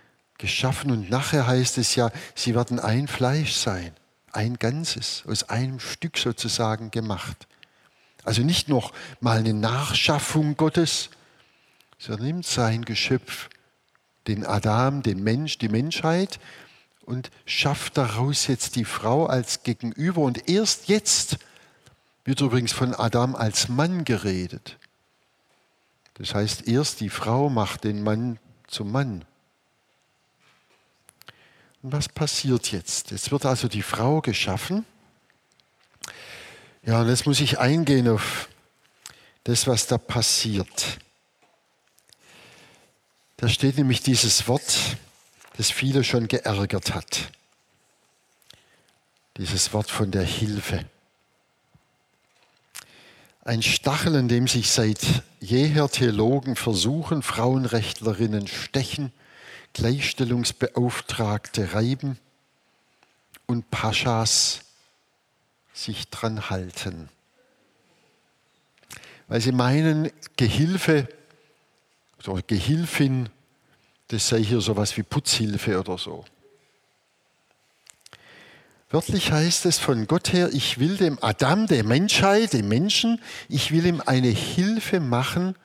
[0.41, 3.93] geschaffen und nachher heißt es ja, sie werden ein Fleisch sein,
[4.33, 7.47] ein Ganzes, aus einem Stück sozusagen gemacht.
[8.23, 11.09] Also nicht noch mal eine Nachschaffung Gottes,
[11.99, 13.49] sondern nimmt sein Geschöpf,
[14.27, 16.39] den Adam, den Mensch, die Menschheit
[17.05, 20.21] und schafft daraus jetzt die Frau als Gegenüber.
[20.21, 21.37] Und erst jetzt
[22.25, 24.77] wird übrigens von Adam als Mann geredet.
[26.15, 29.25] Das heißt, erst die Frau macht den Mann zum Mann.
[31.83, 33.09] Was passiert jetzt?
[33.09, 34.85] Jetzt wird also die Frau geschaffen.
[36.83, 38.49] Ja, und jetzt muss ich eingehen auf
[39.43, 40.99] das, was da passiert.
[43.37, 44.97] Da steht nämlich dieses Wort,
[45.57, 47.31] das viele schon geärgert hat.
[49.37, 50.85] Dieses Wort von der Hilfe.
[53.43, 59.11] Ein Stachel, in dem sich seit jeher Theologen versuchen, Frauenrechtlerinnen stechen
[59.73, 62.17] Gleichstellungsbeauftragte reiben
[63.45, 64.61] und Paschas
[65.73, 67.09] sich dran halten.
[69.27, 71.07] Weil sie meinen, Gehilfe
[72.27, 73.29] oder Gehilfin,
[74.09, 76.25] das sei hier sowas wie Putzhilfe oder so.
[78.89, 83.71] Wörtlich heißt es von Gott her, ich will dem Adam, der Menschheit, dem Menschen, ich
[83.71, 85.55] will ihm eine Hilfe machen,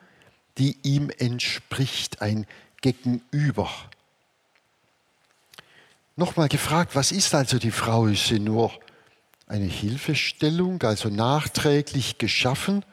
[0.57, 2.47] die ihm entspricht, ein
[2.81, 3.69] Gegenüber
[6.17, 8.07] nochmal gefragt, was ist also die Frau?
[8.07, 8.71] Ist sie nur
[9.47, 12.83] eine Hilfestellung, also nachträglich geschaffen,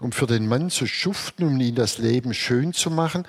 [0.00, 3.26] um für den Mann zu schuften, um ihm das Leben schön zu machen.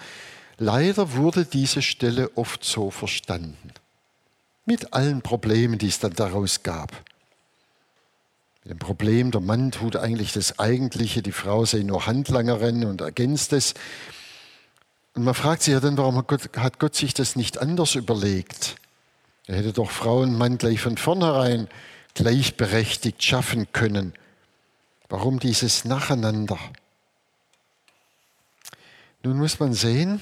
[0.57, 3.71] Leider wurde diese Stelle oft so verstanden.
[4.65, 6.91] Mit allen Problemen, die es dann daraus gab.
[8.63, 13.01] Mit dem Problem, der Mann tut eigentlich das Eigentliche, die Frau sei nur Handlangerin und
[13.01, 13.73] ergänzt es.
[15.15, 17.95] Und man fragt sich ja dann, warum hat Gott, hat Gott sich das nicht anders
[17.95, 18.75] überlegt?
[19.49, 21.67] Er hätte doch Frau und Mann gleich von vornherein
[22.13, 24.13] gleichberechtigt schaffen können.
[25.07, 26.59] Warum dieses Nacheinander?
[29.23, 30.21] Nun muss man sehen,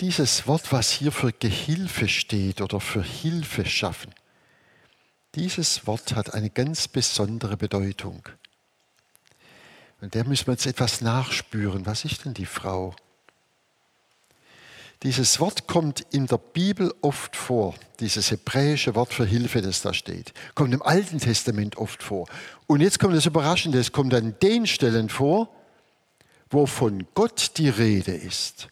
[0.00, 4.12] dieses Wort, was hier für Gehilfe steht oder für Hilfe schaffen,
[5.36, 8.28] dieses Wort hat eine ganz besondere Bedeutung.
[10.00, 11.86] Und der müssen wir jetzt etwas nachspüren.
[11.86, 12.96] Was ist denn die Frau?
[15.02, 19.92] Dieses Wort kommt in der Bibel oft vor, dieses hebräische Wort für Hilfe, das da
[19.92, 20.32] steht.
[20.54, 22.26] Kommt im Alten Testament oft vor.
[22.66, 25.54] Und jetzt kommt das Überraschende, es kommt an den Stellen vor,
[26.48, 28.68] wo von Gott die Rede ist.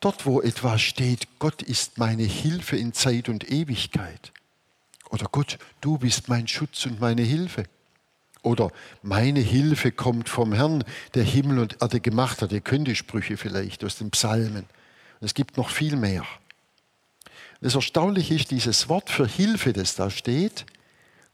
[0.00, 4.32] Dort, wo etwas steht, Gott ist meine Hilfe in Zeit und Ewigkeit.
[5.10, 7.64] Oder Gott, du bist mein Schutz und meine Hilfe.
[8.42, 8.70] Oder
[9.02, 12.52] meine Hilfe kommt vom Herrn, der Himmel und Erde gemacht hat.
[12.52, 14.66] Ihr kennt die Sprüche vielleicht aus den Psalmen.
[15.20, 16.24] es gibt noch viel mehr.
[17.60, 20.64] Das Erstaunliche ist, dieses Wort für Hilfe, das da steht,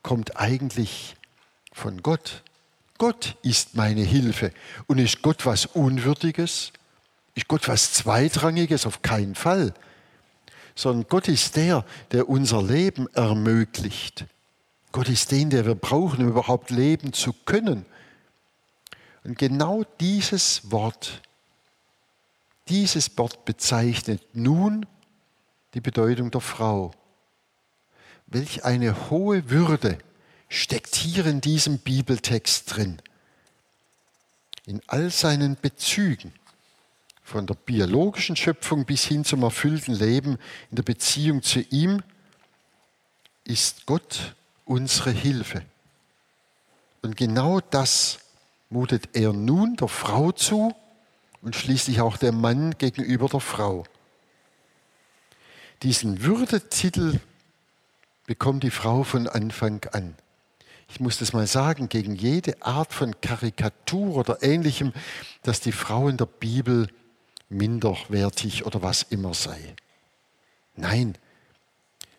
[0.03, 1.17] kommt eigentlich
[1.73, 2.43] von Gott.
[2.97, 4.53] Gott ist meine Hilfe.
[4.87, 6.73] Und ist Gott was Unwürdiges?
[7.35, 8.87] Ist Gott was Zweitrangiges?
[8.87, 9.75] Auf keinen Fall.
[10.75, 14.25] Sondern Gott ist der, der unser Leben ermöglicht.
[14.94, 17.85] Gott ist den, der wir brauchen, um überhaupt leben zu können.
[19.24, 21.20] Und genau dieses Wort,
[22.68, 24.87] dieses Wort bezeichnet nun
[25.74, 26.92] die Bedeutung der Frau.
[28.28, 29.98] Welch eine hohe Würde
[30.48, 33.02] steckt hier in diesem Bibeltext drin.
[34.64, 36.33] In all seinen Bezügen,
[37.24, 40.38] von der biologischen Schöpfung bis hin zum erfüllten Leben
[40.70, 42.00] in der Beziehung zu ihm,
[43.42, 45.62] ist Gott unsere Hilfe.
[47.03, 48.18] Und genau das
[48.70, 50.74] mutet er nun der Frau zu
[51.42, 53.85] und schließlich auch der Mann gegenüber der Frau.
[55.83, 57.20] Diesen Würdetitel
[58.27, 60.16] bekommt die Frau von Anfang an
[60.94, 64.92] ich muss das mal sagen, gegen jede Art von Karikatur oder ähnlichem,
[65.42, 66.88] dass die Frau in der Bibel
[67.48, 69.74] minderwertig oder was immer sei.
[70.77, 71.16] Nein,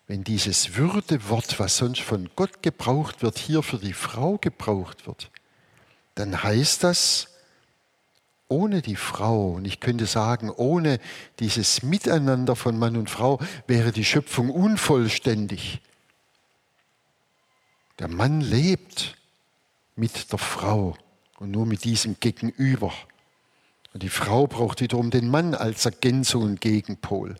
[0.06, 5.30] wenn dieses Würdewort, was sonst von Gott gebraucht wird, hier für die Frau gebraucht wird,
[6.14, 7.28] dann heißt das,
[8.48, 11.00] ohne die Frau, und ich könnte sagen, ohne
[11.40, 15.80] dieses Miteinander von Mann und Frau wäre die Schöpfung unvollständig.
[17.98, 19.16] Der Mann lebt
[19.96, 20.96] mit der Frau
[21.38, 22.92] und nur mit diesem Gegenüber.
[23.92, 27.36] Und die Frau braucht wiederum den Mann als Ergänzung und Gegenpol,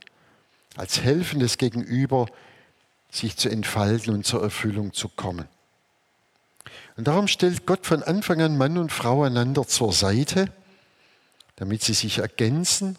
[0.76, 2.26] als helfendes Gegenüber,
[3.16, 5.48] sich zu entfalten und zur Erfüllung zu kommen.
[6.96, 10.50] Und darum stellt Gott von Anfang an Mann und Frau einander zur Seite,
[11.56, 12.96] damit sie sich ergänzen,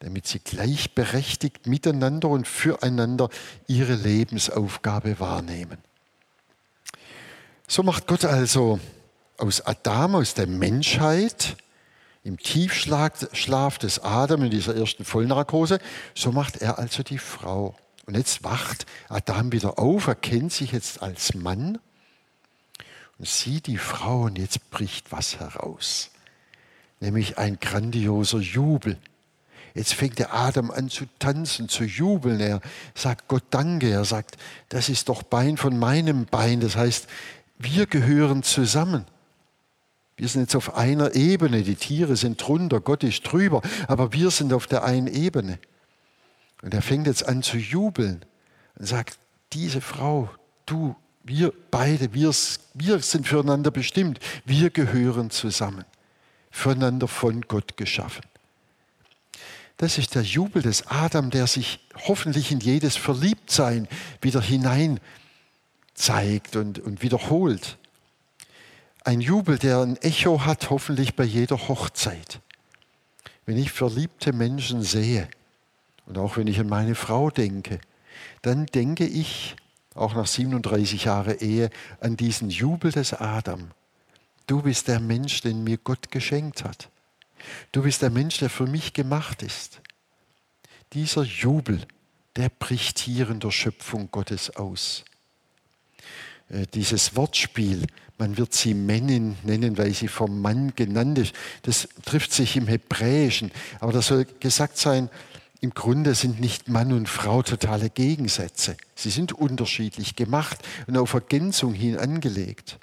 [0.00, 3.28] damit sie gleichberechtigt miteinander und füreinander
[3.68, 5.78] ihre Lebensaufgabe wahrnehmen.
[7.68, 8.80] So macht Gott also
[9.38, 11.56] aus Adam, aus der Menschheit,
[12.24, 15.78] im Tiefschlaf des Adam in dieser ersten Vollnarkose,
[16.14, 17.74] so macht er also die Frau.
[18.06, 21.78] Und jetzt wacht Adam wieder auf, erkennt sich jetzt als Mann
[23.18, 26.10] und sieht die Frau und jetzt bricht was heraus,
[27.00, 28.98] nämlich ein grandioser Jubel.
[29.74, 32.40] Jetzt fängt der Adam an zu tanzen, zu jubeln.
[32.40, 32.60] Er
[32.94, 33.90] sagt Gott Danke.
[33.90, 34.36] Er sagt,
[34.68, 36.60] das ist doch Bein von meinem Bein.
[36.60, 37.06] Das heißt,
[37.58, 39.06] wir gehören zusammen.
[40.16, 44.30] Wir sind jetzt auf einer Ebene, die Tiere sind drunter, Gott ist drüber, aber wir
[44.30, 45.58] sind auf der einen Ebene.
[46.62, 48.24] Und er fängt jetzt an zu jubeln
[48.78, 49.18] und sagt,
[49.52, 50.30] diese Frau,
[50.64, 52.32] du, wir beide, wir,
[52.74, 55.84] wir sind füreinander bestimmt, wir gehören zusammen,
[56.50, 58.22] füreinander von Gott geschaffen.
[59.76, 63.88] Das ist der Jubel des Adam, der sich hoffentlich in jedes Verliebtsein
[64.20, 65.00] wieder hinein
[65.94, 67.78] zeigt und, und wiederholt.
[69.04, 72.40] Ein Jubel, der ein Echo hat, hoffentlich bei jeder Hochzeit.
[73.44, 75.28] Wenn ich verliebte Menschen sehe
[76.06, 77.80] und auch wenn ich an meine Frau denke,
[78.42, 79.56] dann denke ich,
[79.94, 83.70] auch nach 37 Jahren Ehe, an diesen Jubel des Adam.
[84.46, 86.88] Du bist der Mensch, den mir Gott geschenkt hat.
[87.72, 89.80] Du bist der Mensch, der für mich gemacht ist.
[90.92, 91.86] Dieser Jubel
[92.36, 95.04] der bricht hier in der Schöpfung Gottes aus.
[96.48, 97.86] Äh, dieses Wortspiel,
[98.18, 102.68] man wird sie Männin nennen, weil sie vom Mann genannt ist, das trifft sich im
[102.68, 103.50] Hebräischen.
[103.80, 105.10] Aber das soll gesagt sein,
[105.62, 108.76] im Grunde sind nicht Mann und Frau totale Gegensätze.
[108.96, 112.80] Sie sind unterschiedlich gemacht und auf Ergänzung hin angelegt.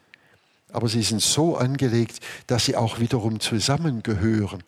[0.71, 4.63] Aber sie sind so angelegt, dass sie auch wiederum zusammengehören,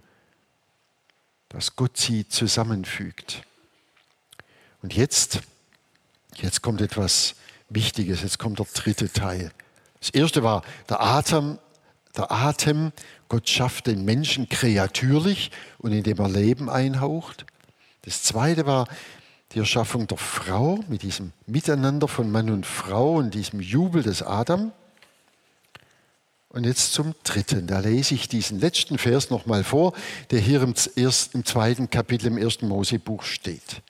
[1.47, 3.43] dass Gott sie zusammenfügt.
[4.81, 5.39] Und jetzt,
[6.35, 7.35] jetzt kommt etwas
[7.69, 9.53] Wichtiges, jetzt kommt der dritte Teil.
[10.01, 11.59] Das erste war der Atem,
[12.17, 12.91] der Atem.
[13.29, 17.45] Gott schafft den Menschen kreatürlich und indem er Leben einhaucht.
[18.03, 18.87] Das zweite war
[19.53, 24.23] die Erschaffung der Frau mit diesem Miteinander von Mann und Frau und diesem Jubel des
[24.23, 24.71] Adam.
[26.49, 27.67] Und jetzt zum dritten.
[27.67, 29.93] Da lese ich diesen letzten Vers nochmal vor,
[30.31, 33.81] der hier im, ersten, im zweiten Kapitel im ersten Mosebuch steht.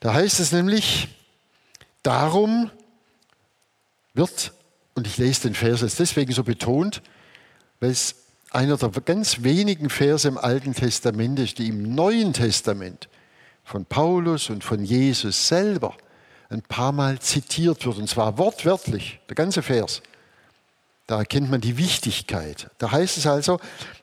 [0.00, 1.08] Da heißt es nämlich,
[2.02, 2.70] darum
[4.14, 4.52] wird,
[4.94, 7.02] und ich lese den Vers jetzt deswegen so betont,
[7.80, 8.21] weil es
[8.54, 13.08] einer der ganz wenigen Verse im Alten Testament ist, die im Neuen Testament
[13.64, 15.96] von Paulus und von Jesus selber
[16.50, 20.02] ein paar Mal zitiert wird, und zwar wortwörtlich, der ganze Vers.
[21.06, 22.70] Da erkennt man die Wichtigkeit.
[22.78, 23.58] Da heißt es also,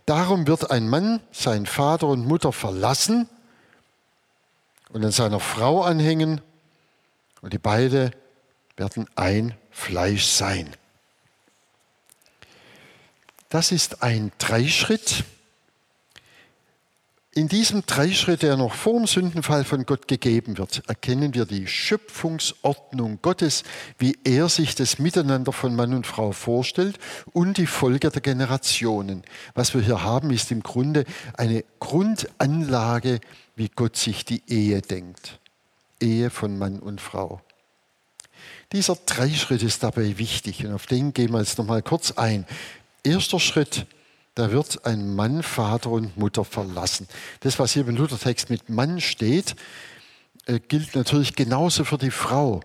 [0.06, 3.30] darum wird ein Mann seinen Vater und Mutter verlassen
[4.90, 6.42] und an seiner Frau anhängen
[7.42, 8.12] und die beide
[8.76, 10.70] werden ein Fleisch sein.
[13.50, 15.26] Das ist ein Dreischritt,
[17.40, 21.68] in diesem Dreischritt, der noch vor dem Sündenfall von Gott gegeben wird, erkennen wir die
[21.68, 23.64] Schöpfungsordnung Gottes,
[24.00, 26.98] wie er sich das Miteinander von Mann und Frau vorstellt
[27.32, 29.24] und die Folge der Generationen.
[29.54, 31.06] Was wir hier haben, ist im Grunde
[31.38, 33.22] eine Grundanlage,
[33.56, 35.40] wie Gott sich die Ehe denkt.
[36.02, 37.42] Ehe von Mann und Frau.
[38.72, 42.46] Dieser Dreischritt ist dabei wichtig und auf den gehen wir jetzt nochmal kurz ein.
[43.10, 43.88] Erster Schritt,
[44.36, 47.08] da wird ein Mann Vater und Mutter verlassen.
[47.40, 49.56] Das, was hier im Luthertext mit Mann steht,
[50.46, 52.62] äh, gilt natürlich genauso für die Frau.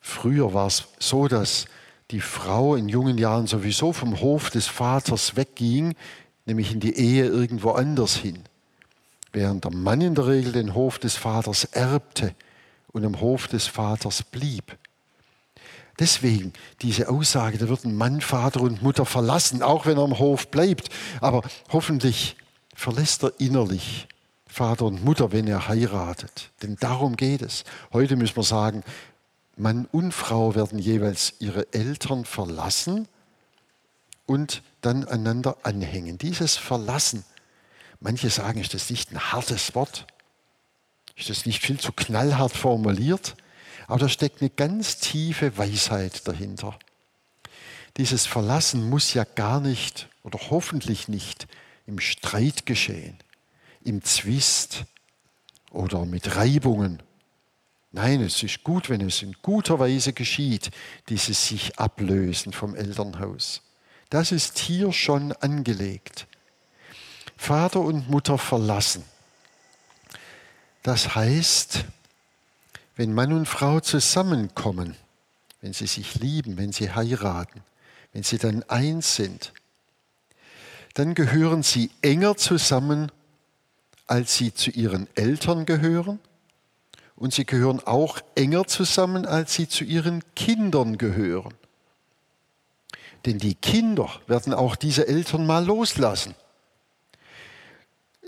[0.00, 1.66] Früher war es so, dass
[2.10, 5.94] die Frau in jungen Jahren sowieso vom Hof des Vaters wegging,
[6.46, 8.44] nämlich in die Ehe irgendwo anders hin.
[9.30, 12.34] Während der Mann in der Regel den Hof des Vaters erbte
[12.92, 14.78] und am Hof des Vaters blieb.
[15.98, 20.48] Deswegen diese Aussage, da würden Mann, Vater und Mutter verlassen, auch wenn er am Hof
[20.48, 20.90] bleibt.
[21.20, 22.36] Aber hoffentlich
[22.74, 24.06] verlässt er innerlich
[24.46, 26.50] Vater und Mutter, wenn er heiratet.
[26.62, 27.64] Denn darum geht es.
[27.92, 28.84] Heute müssen wir sagen,
[29.56, 33.08] Mann und Frau werden jeweils ihre Eltern verlassen
[34.26, 36.18] und dann einander anhängen.
[36.18, 37.24] Dieses Verlassen,
[38.00, 40.06] manche sagen, ist das nicht ein hartes Wort?
[41.16, 43.34] Ist das nicht viel zu knallhart formuliert?
[43.86, 46.78] Aber da steckt eine ganz tiefe Weisheit dahinter.
[47.96, 51.46] Dieses Verlassen muss ja gar nicht oder hoffentlich nicht
[51.86, 53.16] im Streit geschehen,
[53.84, 54.84] im Zwist
[55.70, 57.02] oder mit Reibungen.
[57.92, 60.70] Nein, es ist gut, wenn es in guter Weise geschieht,
[61.08, 63.62] dieses sich ablösen vom Elternhaus.
[64.10, 66.26] Das ist hier schon angelegt.
[67.36, 69.04] Vater und Mutter verlassen.
[70.82, 71.84] Das heißt,
[72.96, 74.96] wenn Mann und Frau zusammenkommen,
[75.60, 77.62] wenn sie sich lieben, wenn sie heiraten,
[78.12, 79.52] wenn sie dann eins sind,
[80.94, 83.12] dann gehören sie enger zusammen,
[84.06, 86.18] als sie zu ihren Eltern gehören.
[87.16, 91.54] Und sie gehören auch enger zusammen, als sie zu ihren Kindern gehören.
[93.26, 96.34] Denn die Kinder werden auch diese Eltern mal loslassen.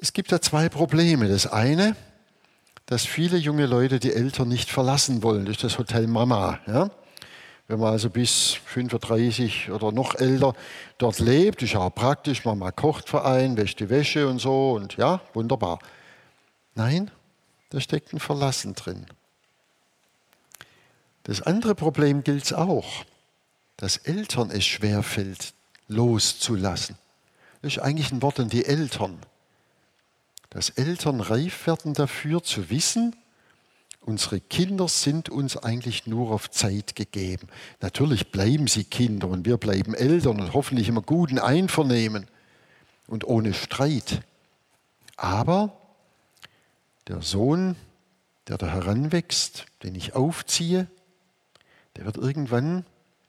[0.00, 1.28] Es gibt da zwei Probleme.
[1.28, 1.96] Das eine,
[2.88, 5.44] dass viele junge Leute die Eltern nicht verlassen wollen.
[5.44, 6.58] Das ist das Hotel Mama.
[6.66, 6.90] Ja?
[7.66, 10.54] Wenn man also bis 35 oder noch älter
[10.96, 14.96] dort lebt, ist auch praktisch, Mama kocht für einen, wäscht die Wäsche und so und
[14.96, 15.80] ja, wunderbar.
[16.76, 17.10] Nein,
[17.68, 19.04] da steckt ein Verlassen drin.
[21.24, 23.04] Das andere Problem gilt es auch,
[23.76, 25.52] dass Eltern es schwerfällt,
[25.88, 26.96] loszulassen.
[27.60, 29.18] Das ist eigentlich ein Wort an die Eltern
[30.58, 33.14] dass Eltern reif werden dafür zu wissen,
[34.00, 37.46] unsere Kinder sind uns eigentlich nur auf Zeit gegeben.
[37.80, 42.26] Natürlich bleiben sie Kinder und wir bleiben Eltern und hoffentlich immer guten Einvernehmen
[43.06, 44.22] und ohne Streit.
[45.16, 45.78] Aber
[47.06, 47.76] der Sohn,
[48.48, 50.88] der da heranwächst, den ich aufziehe,
[51.94, 52.84] der wird irgendwann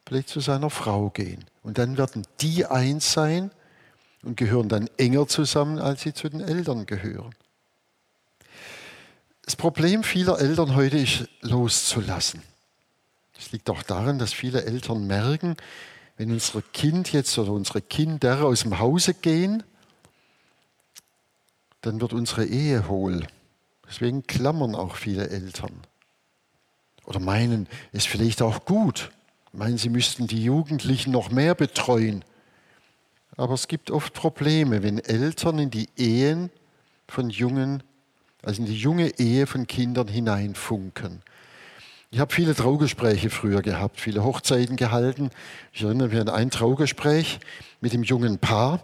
[0.08, 1.46] vielleicht zu seiner Frau gehen.
[1.62, 3.52] Und dann werden die eins sein
[4.24, 7.34] und gehören dann enger zusammen, als sie zu den Eltern gehören.
[9.44, 12.44] Das Problem vieler Eltern heute ist loszulassen.
[13.38, 15.56] Es liegt auch daran, dass viele Eltern merken,
[16.18, 19.64] wenn unser Kind jetzt oder unsere Kinder aus dem Hause gehen,
[21.82, 23.26] dann wird unsere Ehe hohl.
[23.88, 25.72] Deswegen klammern auch viele Eltern.
[27.06, 29.12] Oder meinen, es ist vielleicht auch gut.
[29.52, 32.24] Meinen, sie müssten die Jugendlichen noch mehr betreuen.
[33.40, 36.50] Aber es gibt oft Probleme, wenn Eltern in die Ehen
[37.08, 37.84] von Jungen,
[38.44, 41.22] also in die junge Ehe von Kindern hineinfunken.
[42.12, 45.30] Ich habe viele Traugespräche früher gehabt, viele Hochzeiten gehalten.
[45.72, 47.40] Ich erinnere mich an ein Traugespräch
[47.80, 48.82] mit dem jungen Paar.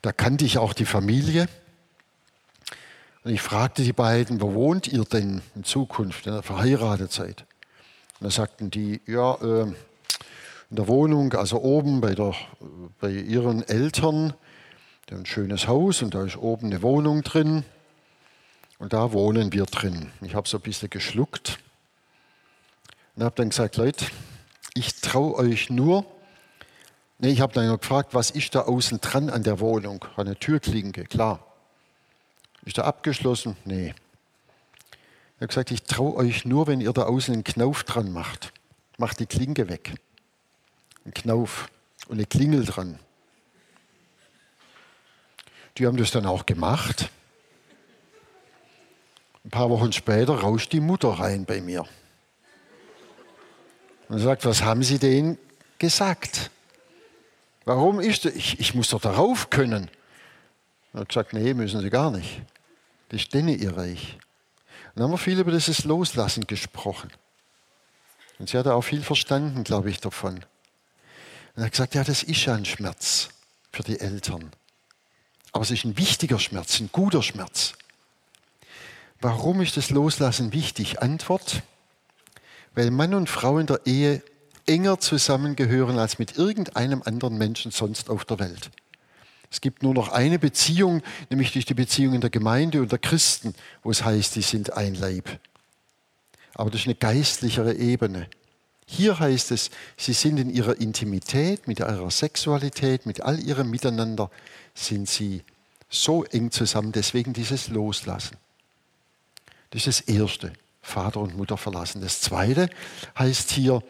[0.00, 1.46] Da kannte ich auch die Familie.
[3.24, 7.44] Und ich fragte die beiden, wo wohnt ihr denn in Zukunft, in der Verheiratetheit?
[8.20, 9.66] Und da sagten die, ja, äh,
[10.72, 12.34] in der Wohnung, also oben bei, der,
[12.98, 14.32] bei ihren Eltern,
[15.06, 17.62] die haben ein schönes Haus und da ist oben eine Wohnung drin.
[18.78, 20.10] Und da wohnen wir drin.
[20.22, 21.58] Ich habe so ein bisschen geschluckt
[23.14, 24.06] und habe dann gesagt, Leute,
[24.72, 26.06] ich traue euch nur,
[27.18, 30.02] nee, ich habe dann noch gefragt, was ist da außen dran an der Wohnung?
[30.16, 31.46] Eine Türklinke, klar.
[32.64, 33.58] Ist da abgeschlossen?
[33.66, 33.94] Nee.
[35.38, 38.54] Er hat gesagt, ich traue euch nur, wenn ihr da außen einen Knauf dran macht.
[38.96, 39.96] Macht die Klinke weg.
[41.04, 41.68] Ein Knauf
[42.08, 42.98] und eine Klingel dran.
[45.78, 47.10] Die haben das dann auch gemacht.
[49.44, 51.84] Ein paar Wochen später rauscht die Mutter rein bei mir.
[54.08, 55.38] Und sagt, was haben Sie denen
[55.78, 56.50] gesagt?
[57.64, 58.34] Warum ist das?
[58.34, 59.90] Ich, ich muss doch darauf können.
[60.92, 62.42] Er hat gesagt, nee, müssen Sie gar nicht.
[63.08, 64.18] Das ist denen ihr Reich.
[64.88, 67.10] Und dann haben wir viel über dieses Loslassen gesprochen.
[68.38, 70.44] Und sie hat auch viel verstanden, glaube ich, davon.
[71.54, 73.28] Und er hat gesagt, ja, das ist ja ein Schmerz
[73.72, 74.50] für die Eltern.
[75.52, 77.74] Aber es ist ein wichtiger Schmerz, ein guter Schmerz.
[79.20, 81.02] Warum ist das Loslassen wichtig?
[81.02, 81.62] Antwort,
[82.74, 84.22] weil Mann und Frau in der Ehe
[84.66, 88.70] enger zusammengehören als mit irgendeinem anderen Menschen sonst auf der Welt.
[89.50, 93.54] Es gibt nur noch eine Beziehung, nämlich die Beziehung in der Gemeinde und der Christen,
[93.82, 95.28] wo es heißt, die sind ein Leib.
[96.54, 98.28] Aber das ist eine geistlichere Ebene.
[98.94, 104.30] Hier heißt es, sie sind in ihrer Intimität, mit ihrer Sexualität, mit all ihrem Miteinander,
[104.74, 105.44] sind sie
[105.88, 106.92] so eng zusammen.
[106.92, 108.36] Deswegen dieses Loslassen.
[109.70, 110.52] Das ist das Erste.
[110.82, 112.02] Vater und Mutter verlassen.
[112.02, 112.68] Das Zweite
[113.18, 113.82] heißt hier,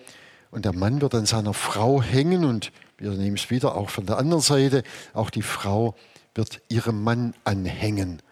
[0.52, 4.06] und der Mann wird an seiner Frau hängen und wir nehmen es wieder auch von
[4.06, 4.84] der anderen Seite.
[5.14, 5.96] Auch die Frau
[6.36, 8.22] wird ihrem Mann anhängen.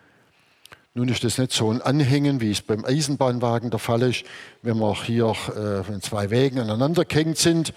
[0.95, 4.25] Nun ist das nicht so ein Anhängen, wie es beim Eisenbahnwagen der Fall ist,
[4.63, 7.73] wenn wir hier äh, von zwei Wegen aneinander gehängt sind.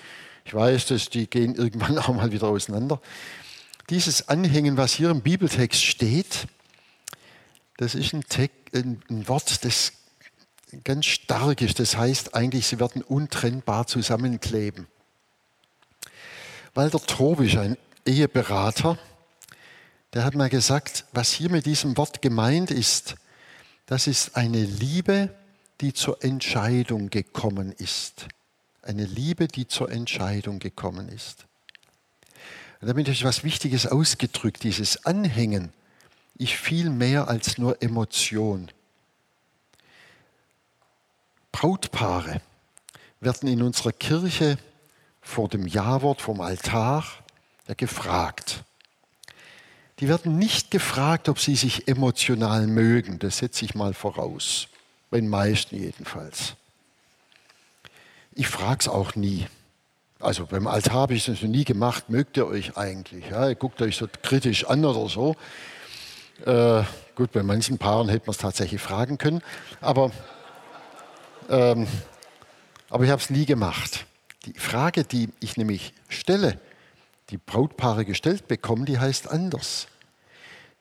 [0.46, 3.00] Ich weiß, dass die gehen irgendwann auch mal wieder auseinander.
[3.90, 6.48] Dieses Anhängen, was hier im Bibeltext steht,
[7.78, 9.94] das ist ein, Text, ein Wort, das
[10.84, 11.80] ganz stark ist.
[11.80, 14.88] Das heißt eigentlich, sie werden untrennbar zusammenkleben.
[16.74, 18.98] Walter Trobisch, ein Eheberater,
[20.14, 23.16] der hat mal gesagt, was hier mit diesem Wort gemeint ist,
[23.88, 25.34] das ist eine Liebe,
[25.82, 28.28] die zur Entscheidung gekommen ist.
[28.82, 31.46] Eine Liebe, die zur Entscheidung gekommen ist.
[32.80, 35.74] Und damit ist etwas Wichtiges ausgedrückt, dieses Anhängen
[36.36, 38.70] ist viel mehr als nur Emotion.
[41.52, 42.42] Brautpaare
[43.20, 44.58] werden in unserer Kirche
[45.22, 47.06] vor dem Ja-Wort, vom Altar,
[47.68, 48.64] ja, gefragt.
[50.00, 53.20] Die werden nicht gefragt, ob sie sich emotional mögen.
[53.20, 54.68] Das setze ich mal voraus.
[55.10, 56.56] Bei den meisten jedenfalls.
[58.34, 59.46] Ich frage es auch nie.
[60.20, 62.10] Also beim Altar habe ich es noch nie gemacht.
[62.10, 63.30] Mögt ihr euch eigentlich?
[63.30, 65.36] Ja, ihr guckt euch so kritisch an oder so.
[66.46, 66.84] Äh,
[67.16, 69.42] gut, bei manchen Paaren hätte man es tatsächlich fragen können.
[69.82, 70.12] Aber,
[71.50, 71.88] ähm,
[72.90, 74.06] aber ich habe es nie gemacht.
[74.46, 76.60] Die Frage, die ich nämlich stelle,
[77.30, 79.88] die Brautpaare gestellt bekommen, die heißt anders.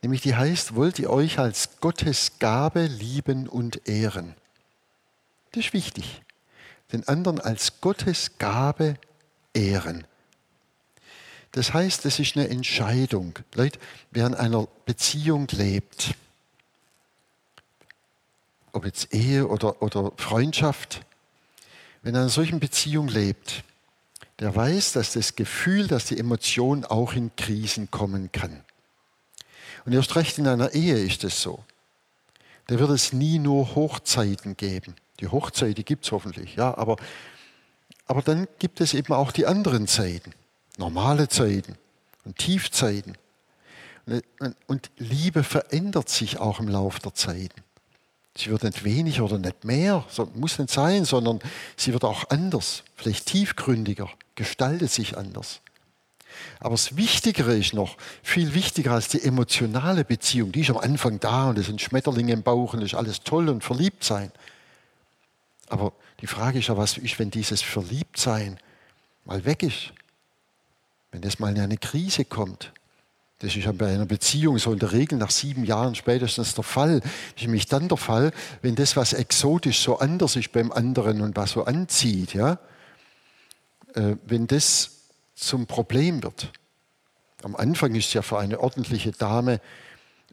[0.03, 4.35] Nämlich die heißt, wollt ihr euch als Gottes Gabe lieben und ehren?
[5.53, 6.23] Das ist wichtig.
[6.93, 8.97] Den anderen als Gottes Gabe
[9.55, 10.07] ehren.
[11.53, 13.39] Das heißt, es ist eine Entscheidung.
[13.55, 13.79] Leute,
[14.11, 16.15] wer in einer Beziehung lebt,
[18.73, 21.03] ob jetzt Ehe oder, oder Freundschaft,
[22.03, 23.65] wenn er in einer solchen Beziehung lebt,
[24.39, 28.65] der weiß, dass das Gefühl, dass die Emotion auch in Krisen kommen kann.
[29.85, 31.65] Und erst recht in einer Ehe ist es so.
[32.67, 34.95] Da wird es nie nur Hochzeiten geben.
[35.21, 36.97] Die Hochzeit, die gibt es hoffentlich, ja, aber,
[38.07, 40.33] aber dann gibt es eben auch die anderen Zeiten,
[40.79, 41.77] normale Zeiten
[42.25, 43.17] und Tiefzeiten.
[44.67, 47.63] Und, Liebe verändert sich auch im Laufe der Zeiten.
[48.37, 50.05] Sie wird nicht weniger oder nicht mehr,
[50.35, 51.41] muss nicht sein, sondern
[51.77, 55.61] sie wird auch anders, vielleicht tiefgründiger, gestaltet sich anders.
[56.61, 61.21] Aber das Wichtigere ist noch, viel wichtiger als die emotionale Beziehung, die ist am Anfang
[61.21, 64.33] da und es sind Schmetterlinge im Bauch und es ist alles toll und verliebt sein.
[65.69, 68.59] Aber die Frage ist ja, was ist, wenn dieses Verliebtsein
[69.25, 69.93] mal weg ist?
[71.11, 72.73] Wenn das mal in eine Krise kommt?
[73.43, 76.63] Das ist ja bei einer Beziehung so in der Regel nach sieben Jahren spätestens der
[76.63, 77.01] Fall.
[77.01, 78.31] Das ist nämlich dann der Fall,
[78.63, 82.61] wenn das, was exotisch so anders ist beim anderen und was so anzieht, ja,
[83.95, 84.91] äh, wenn das
[85.35, 86.53] zum Problem wird.
[87.43, 89.61] Am Anfang ist es ja für eine ordentliche Dame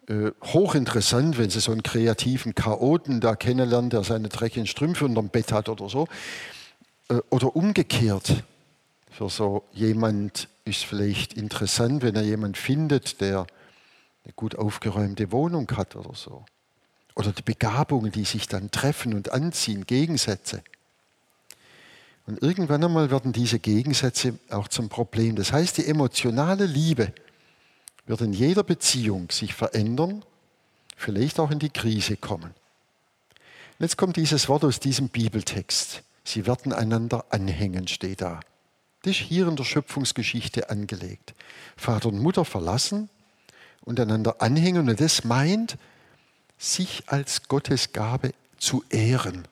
[0.07, 5.29] äh, hochinteressant, wenn sie so einen kreativen Chaoten da kennenlernt, der seine dreckigen Strümpfe unterm
[5.29, 6.07] Bett hat oder so.
[7.09, 8.43] Äh, oder umgekehrt.
[9.19, 13.47] Für so jemand ist vielleicht interessant, wenn er jemanden findet, der
[14.23, 16.45] eine gut aufgeräumte Wohnung hat oder so.
[17.15, 20.63] Oder die Begabungen, die sich dann treffen und anziehen, Gegensätze.
[22.27, 25.35] Und irgendwann einmal werden diese Gegensätze auch zum Problem.
[25.35, 27.11] Das heißt, die emotionale Liebe
[28.05, 30.23] wird in jeder Beziehung sich verändern,
[30.95, 32.53] vielleicht auch in die Krise kommen.
[33.79, 36.03] Jetzt kommt dieses Wort aus diesem Bibeltext.
[36.23, 38.39] Sie werden einander anhängen, steht da.
[39.01, 41.33] Das ist hier in der Schöpfungsgeschichte angelegt.
[41.77, 43.09] Vater und Mutter verlassen
[43.81, 45.77] und einander anhängen und das meint,
[46.57, 49.47] sich als Gottes Gabe zu ehren.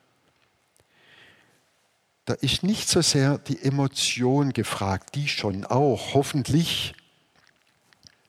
[2.26, 6.94] Da ist nicht so sehr die Emotion gefragt, die schon auch, hoffentlich,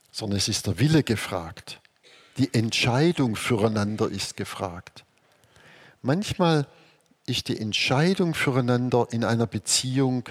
[0.09, 1.81] sondern es ist der Wille gefragt.
[2.37, 5.03] Die Entscheidung füreinander ist gefragt.
[6.01, 6.65] Manchmal
[7.25, 10.29] ist die Entscheidung füreinander in einer Beziehung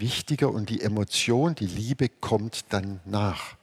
[0.00, 3.56] wichtiger und die Emotion, die Liebe kommt dann nach.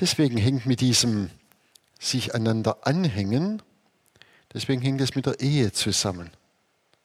[0.00, 1.30] Deswegen hängt mit diesem
[1.98, 3.62] sich einander anhängen,
[4.52, 6.30] deswegen hängt es mit der Ehe zusammen.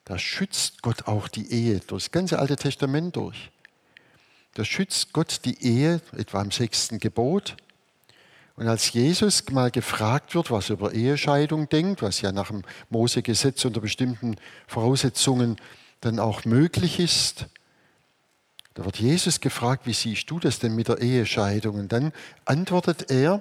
[0.04, 3.50] Da schützt Gott auch die Ehe durch das ganze Alte Testament durch.
[4.54, 7.56] Da schützt Gott die Ehe, etwa im sechsten Gebot.
[8.56, 12.62] Und als Jesus mal gefragt wird, was er über Ehescheidung denkt, was ja nach dem
[12.88, 14.36] Mosegesetz unter bestimmten
[14.68, 15.56] Voraussetzungen
[16.00, 17.46] dann auch möglich ist,
[18.74, 21.76] da wird Jesus gefragt, wie siehst du das denn mit der Ehescheidung?
[21.76, 22.12] Und dann
[22.44, 23.40] antwortet er,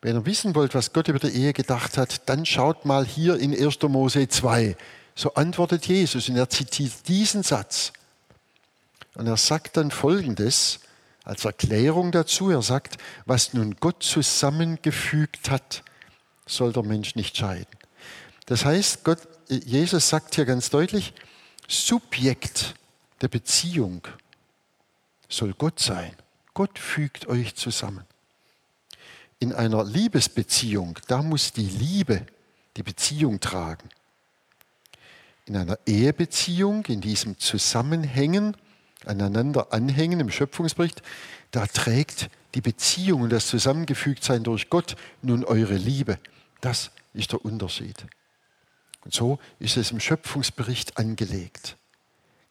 [0.00, 3.36] wenn ihr wissen wollt, was Gott über die Ehe gedacht hat, dann schaut mal hier
[3.36, 3.82] in 1.
[3.82, 4.76] Mose 2.
[5.14, 7.92] So antwortet Jesus und er zitiert diesen Satz.
[9.14, 10.80] Und er sagt dann Folgendes
[11.24, 12.50] als Erklärung dazu.
[12.50, 12.96] Er sagt,
[13.26, 15.82] was nun Gott zusammengefügt hat,
[16.46, 17.66] soll der Mensch nicht scheiden.
[18.46, 19.18] Das heißt, Gott,
[19.48, 21.12] Jesus sagt hier ganz deutlich,
[21.68, 22.74] Subjekt
[23.20, 24.02] der Beziehung
[25.30, 26.14] soll Gott sein.
[26.54, 28.04] Gott fügt euch zusammen.
[29.38, 32.26] In einer Liebesbeziehung, da muss die Liebe
[32.76, 33.88] die Beziehung tragen.
[35.46, 38.56] In einer Ehebeziehung, in diesem Zusammenhängen,
[39.06, 41.02] aneinander anhängen im Schöpfungsbericht,
[41.50, 46.18] da trägt die Beziehung und das Zusammengefügtsein durch Gott nun eure Liebe.
[46.60, 48.04] Das ist der Unterschied.
[49.04, 51.76] Und so ist es im Schöpfungsbericht angelegt.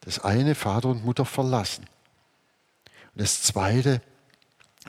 [0.02, 1.86] Das eine Vater und Mutter verlassen
[3.16, 4.02] das zweite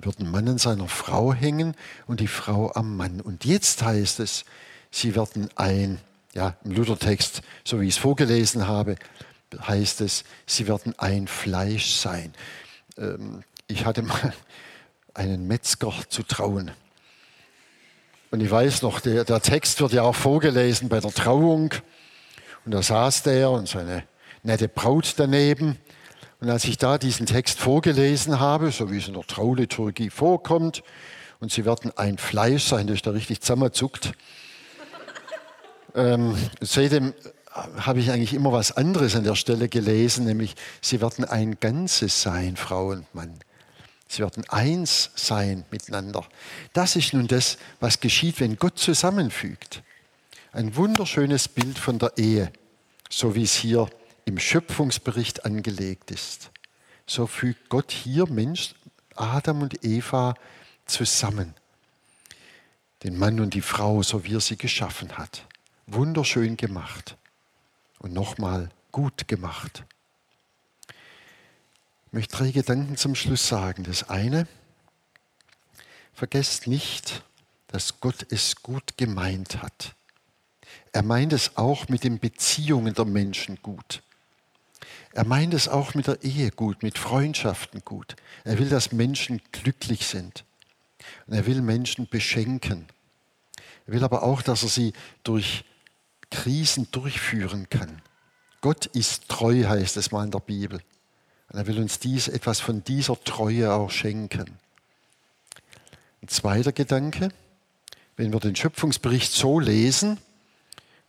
[0.02, 1.74] wird ein Mann an seiner Frau hängen
[2.06, 3.20] und die Frau am Mann.
[3.20, 4.44] Und jetzt heißt es,
[4.90, 5.98] sie werden ein,
[6.32, 8.96] ja, im Luthertext, so wie ich es vorgelesen habe,
[9.58, 12.32] heißt es, sie werden ein Fleisch sein.
[12.96, 14.32] Ähm, ich hatte mal
[15.14, 16.70] einen Metzger zu trauen.
[18.30, 21.74] Und ich weiß noch, der, der Text wird ja auch vorgelesen bei der Trauung.
[22.64, 24.04] Und da saß der und seine
[24.42, 25.78] nette Braut daneben.
[26.40, 30.82] Und als ich da diesen Text vorgelesen habe, so wie es in der Trauliturgie vorkommt,
[31.38, 34.12] und sie werden ein Fleisch sein, das da richtig zusammenzuckt,
[35.94, 37.14] ähm, seitdem
[37.52, 42.22] habe ich eigentlich immer was anderes an der Stelle gelesen, nämlich sie werden ein Ganzes
[42.22, 43.34] sein, Frau und Mann.
[44.08, 46.24] Sie werden eins sein miteinander.
[46.72, 49.82] Das ist nun das, was geschieht, wenn Gott zusammenfügt.
[50.52, 52.50] Ein wunderschönes Bild von der Ehe,
[53.08, 53.88] so wie es hier
[54.24, 56.50] im Schöpfungsbericht angelegt ist.
[57.06, 58.74] So fügt Gott hier Mensch,
[59.16, 60.34] Adam und Eva
[60.86, 61.54] zusammen.
[63.02, 65.46] Den Mann und die Frau, so wie er sie geschaffen hat.
[65.86, 67.16] Wunderschön gemacht.
[67.98, 69.84] Und nochmal gut gemacht.
[72.06, 73.84] Ich möchte drei Gedanken zum Schluss sagen.
[73.84, 74.46] Das eine,
[76.12, 77.22] vergesst nicht,
[77.68, 79.94] dass Gott es gut gemeint hat.
[80.92, 84.02] Er meint es auch mit den Beziehungen der Menschen gut.
[85.12, 88.14] Er meint es auch mit der Ehe gut, mit Freundschaften gut.
[88.44, 90.44] Er will, dass Menschen glücklich sind.
[91.26, 92.86] Und er will Menschen beschenken.
[93.86, 94.92] Er will aber auch, dass er sie
[95.24, 95.64] durch
[96.30, 98.02] Krisen durchführen kann.
[98.60, 100.80] Gott ist treu, heißt es mal in der Bibel.
[101.48, 104.58] Und er will uns dies, etwas von dieser Treue auch schenken.
[106.22, 107.30] Ein zweiter Gedanke,
[108.16, 110.18] wenn wir den Schöpfungsbericht so lesen,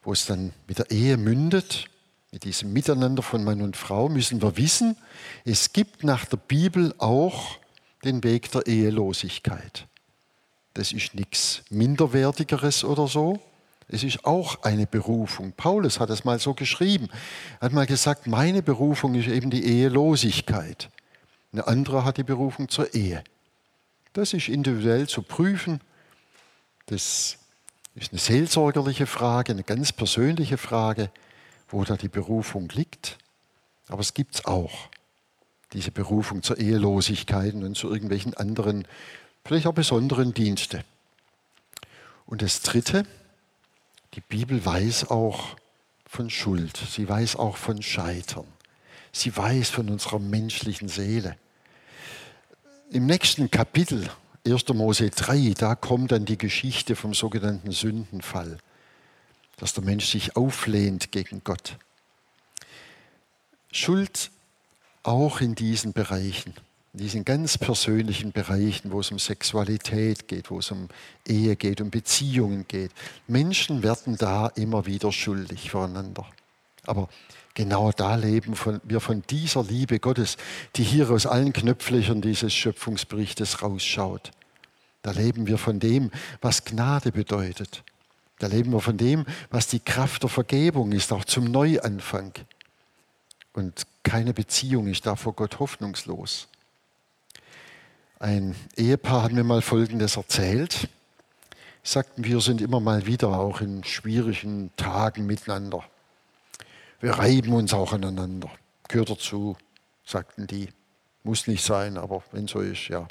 [0.02, 1.91] wo es dann mit der Ehe mündet,
[2.32, 4.96] mit diesem Miteinander von Mann und Frau, müssen wir wissen,
[5.44, 7.58] es gibt nach der Bibel auch
[8.06, 9.86] den Weg der Ehelosigkeit.
[10.74, 13.42] Das ist nichts Minderwertigeres oder so.
[13.90, 15.52] Es ist auch eine Berufung.
[15.52, 17.10] Paulus hat es mal so geschrieben.
[17.60, 20.90] Er hat mal gesagt, meine Berufung ist eben die Ehelosigkeit.
[21.52, 23.22] Eine andere hat die Berufung zur Ehe.
[24.14, 25.82] Das ist individuell zu prüfen.
[26.86, 27.38] Das
[27.96, 31.12] ist eine seelsorgerliche Frage, eine ganz persönliche Frage,
[31.72, 33.18] wo da die Berufung liegt.
[33.88, 34.90] Aber es gibt es auch,
[35.74, 38.88] diese Berufung zur Ehelosigkeit und zu irgendwelchen anderen,
[39.44, 40.84] vielleicht auch besonderen Dienste.
[42.26, 43.06] Und das Dritte,
[44.14, 45.56] die Bibel weiß auch
[46.06, 48.48] von Schuld, sie weiß auch von Scheitern,
[49.12, 51.38] sie weiß von unserer menschlichen Seele.
[52.92, 54.10] Im nächsten Kapitel,
[54.46, 54.68] 1.
[54.70, 58.58] Mose 3, da kommt dann die Geschichte vom sogenannten Sündenfall,
[59.62, 61.78] dass der Mensch sich auflehnt gegen Gott.
[63.72, 64.32] Schuld
[65.04, 66.54] auch in diesen Bereichen
[66.94, 70.90] in diesen ganz persönlichen Bereichen, wo es um Sexualität geht, wo es um
[71.26, 72.92] Ehe geht, um Beziehungen geht.
[73.28, 76.26] Menschen werden da immer wieder schuldig voreinander.
[76.86, 77.08] Aber
[77.54, 80.36] genau da leben wir von dieser Liebe Gottes,
[80.76, 84.32] die hier aus allen Knöpflöchern dieses Schöpfungsberichtes rausschaut.
[85.02, 87.84] Da leben wir von dem, was Gnade bedeutet.
[88.42, 92.34] Da leben wir von dem, was die Kraft der Vergebung ist, auch zum Neuanfang.
[93.54, 96.48] Und keine Beziehung ist da vor Gott hoffnungslos.
[98.18, 100.90] Ein Ehepaar hat mir mal Folgendes erzählt.
[101.84, 105.84] Sagten, wir sind immer mal wieder auch in schwierigen Tagen miteinander.
[107.00, 108.50] Wir reiben uns auch aneinander.
[108.88, 109.56] Gehört dazu,
[110.04, 110.70] sagten die.
[111.24, 113.08] Muss nicht sein, aber wenn so ist, ja.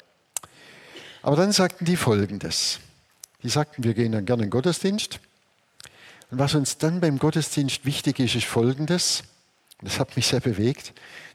[1.21, 2.81] Aber dann sagten die Folgendes.
[3.43, 5.19] Die sagten, wir gehen dann gerne in den Gottesdienst.
[6.29, 9.23] Und was uns dann beim Gottesdienst wichtig ist, ist Folgendes.
[9.81, 10.93] Das hat mich sehr bewegt.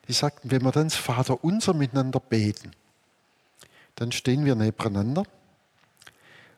[0.08, 2.70] Die sagten, wenn wir dann das Vater unser miteinander beten,
[3.96, 5.24] dann stehen wir nebeneinander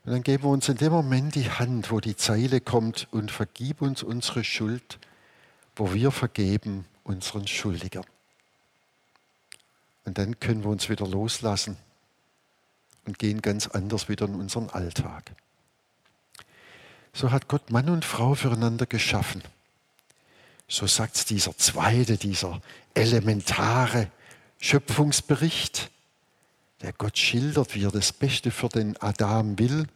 [0.09, 3.31] und dann geben wir uns in dem Moment die Hand, wo die Zeile kommt und
[3.31, 4.99] vergib uns unsere Schuld,
[5.77, 8.07] wo wir vergeben unseren Schuldigern.
[10.05, 11.77] Und dann können wir uns wieder loslassen
[13.09, 15.33] und gehen ganz anders wieder in unseren Alltag.
[17.15, 19.43] So hat Gott Mann und Frau füreinander geschaffen.
[20.69, 22.61] So sagt es dieser zweite, dieser
[22.93, 24.11] elementare
[24.61, 25.91] Schöpfungsbericht
[26.83, 29.87] der Gott schildert, wie er das Beste für den Adam will,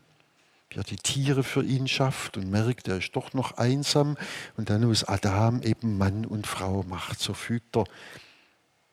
[0.71, 4.17] wie er die Tiere für ihn schafft und merkt, er ist doch noch einsam
[4.57, 7.21] und dann aus Adam eben Mann und Frau macht.
[7.21, 7.85] So fügt er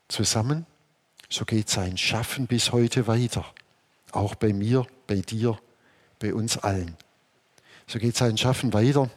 [0.09, 0.65] zusammen.
[1.29, 3.45] So geht sein Schaffen bis heute weiter.
[4.11, 5.59] Auch bei mir, bei dir,
[6.19, 6.95] bei uns allen.
[7.87, 9.09] So geht sein Schaffen weiter,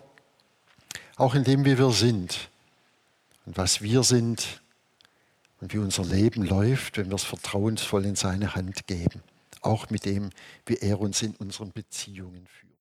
[1.17, 2.51] auch in dem, wie wir sind.
[3.45, 4.63] Und was wir sind,
[5.63, 9.23] und wie unser Leben läuft, wenn wir es vertrauensvoll in seine Hand geben.
[9.61, 10.31] Auch mit dem,
[10.67, 12.72] wie er uns in unseren Beziehungen führt.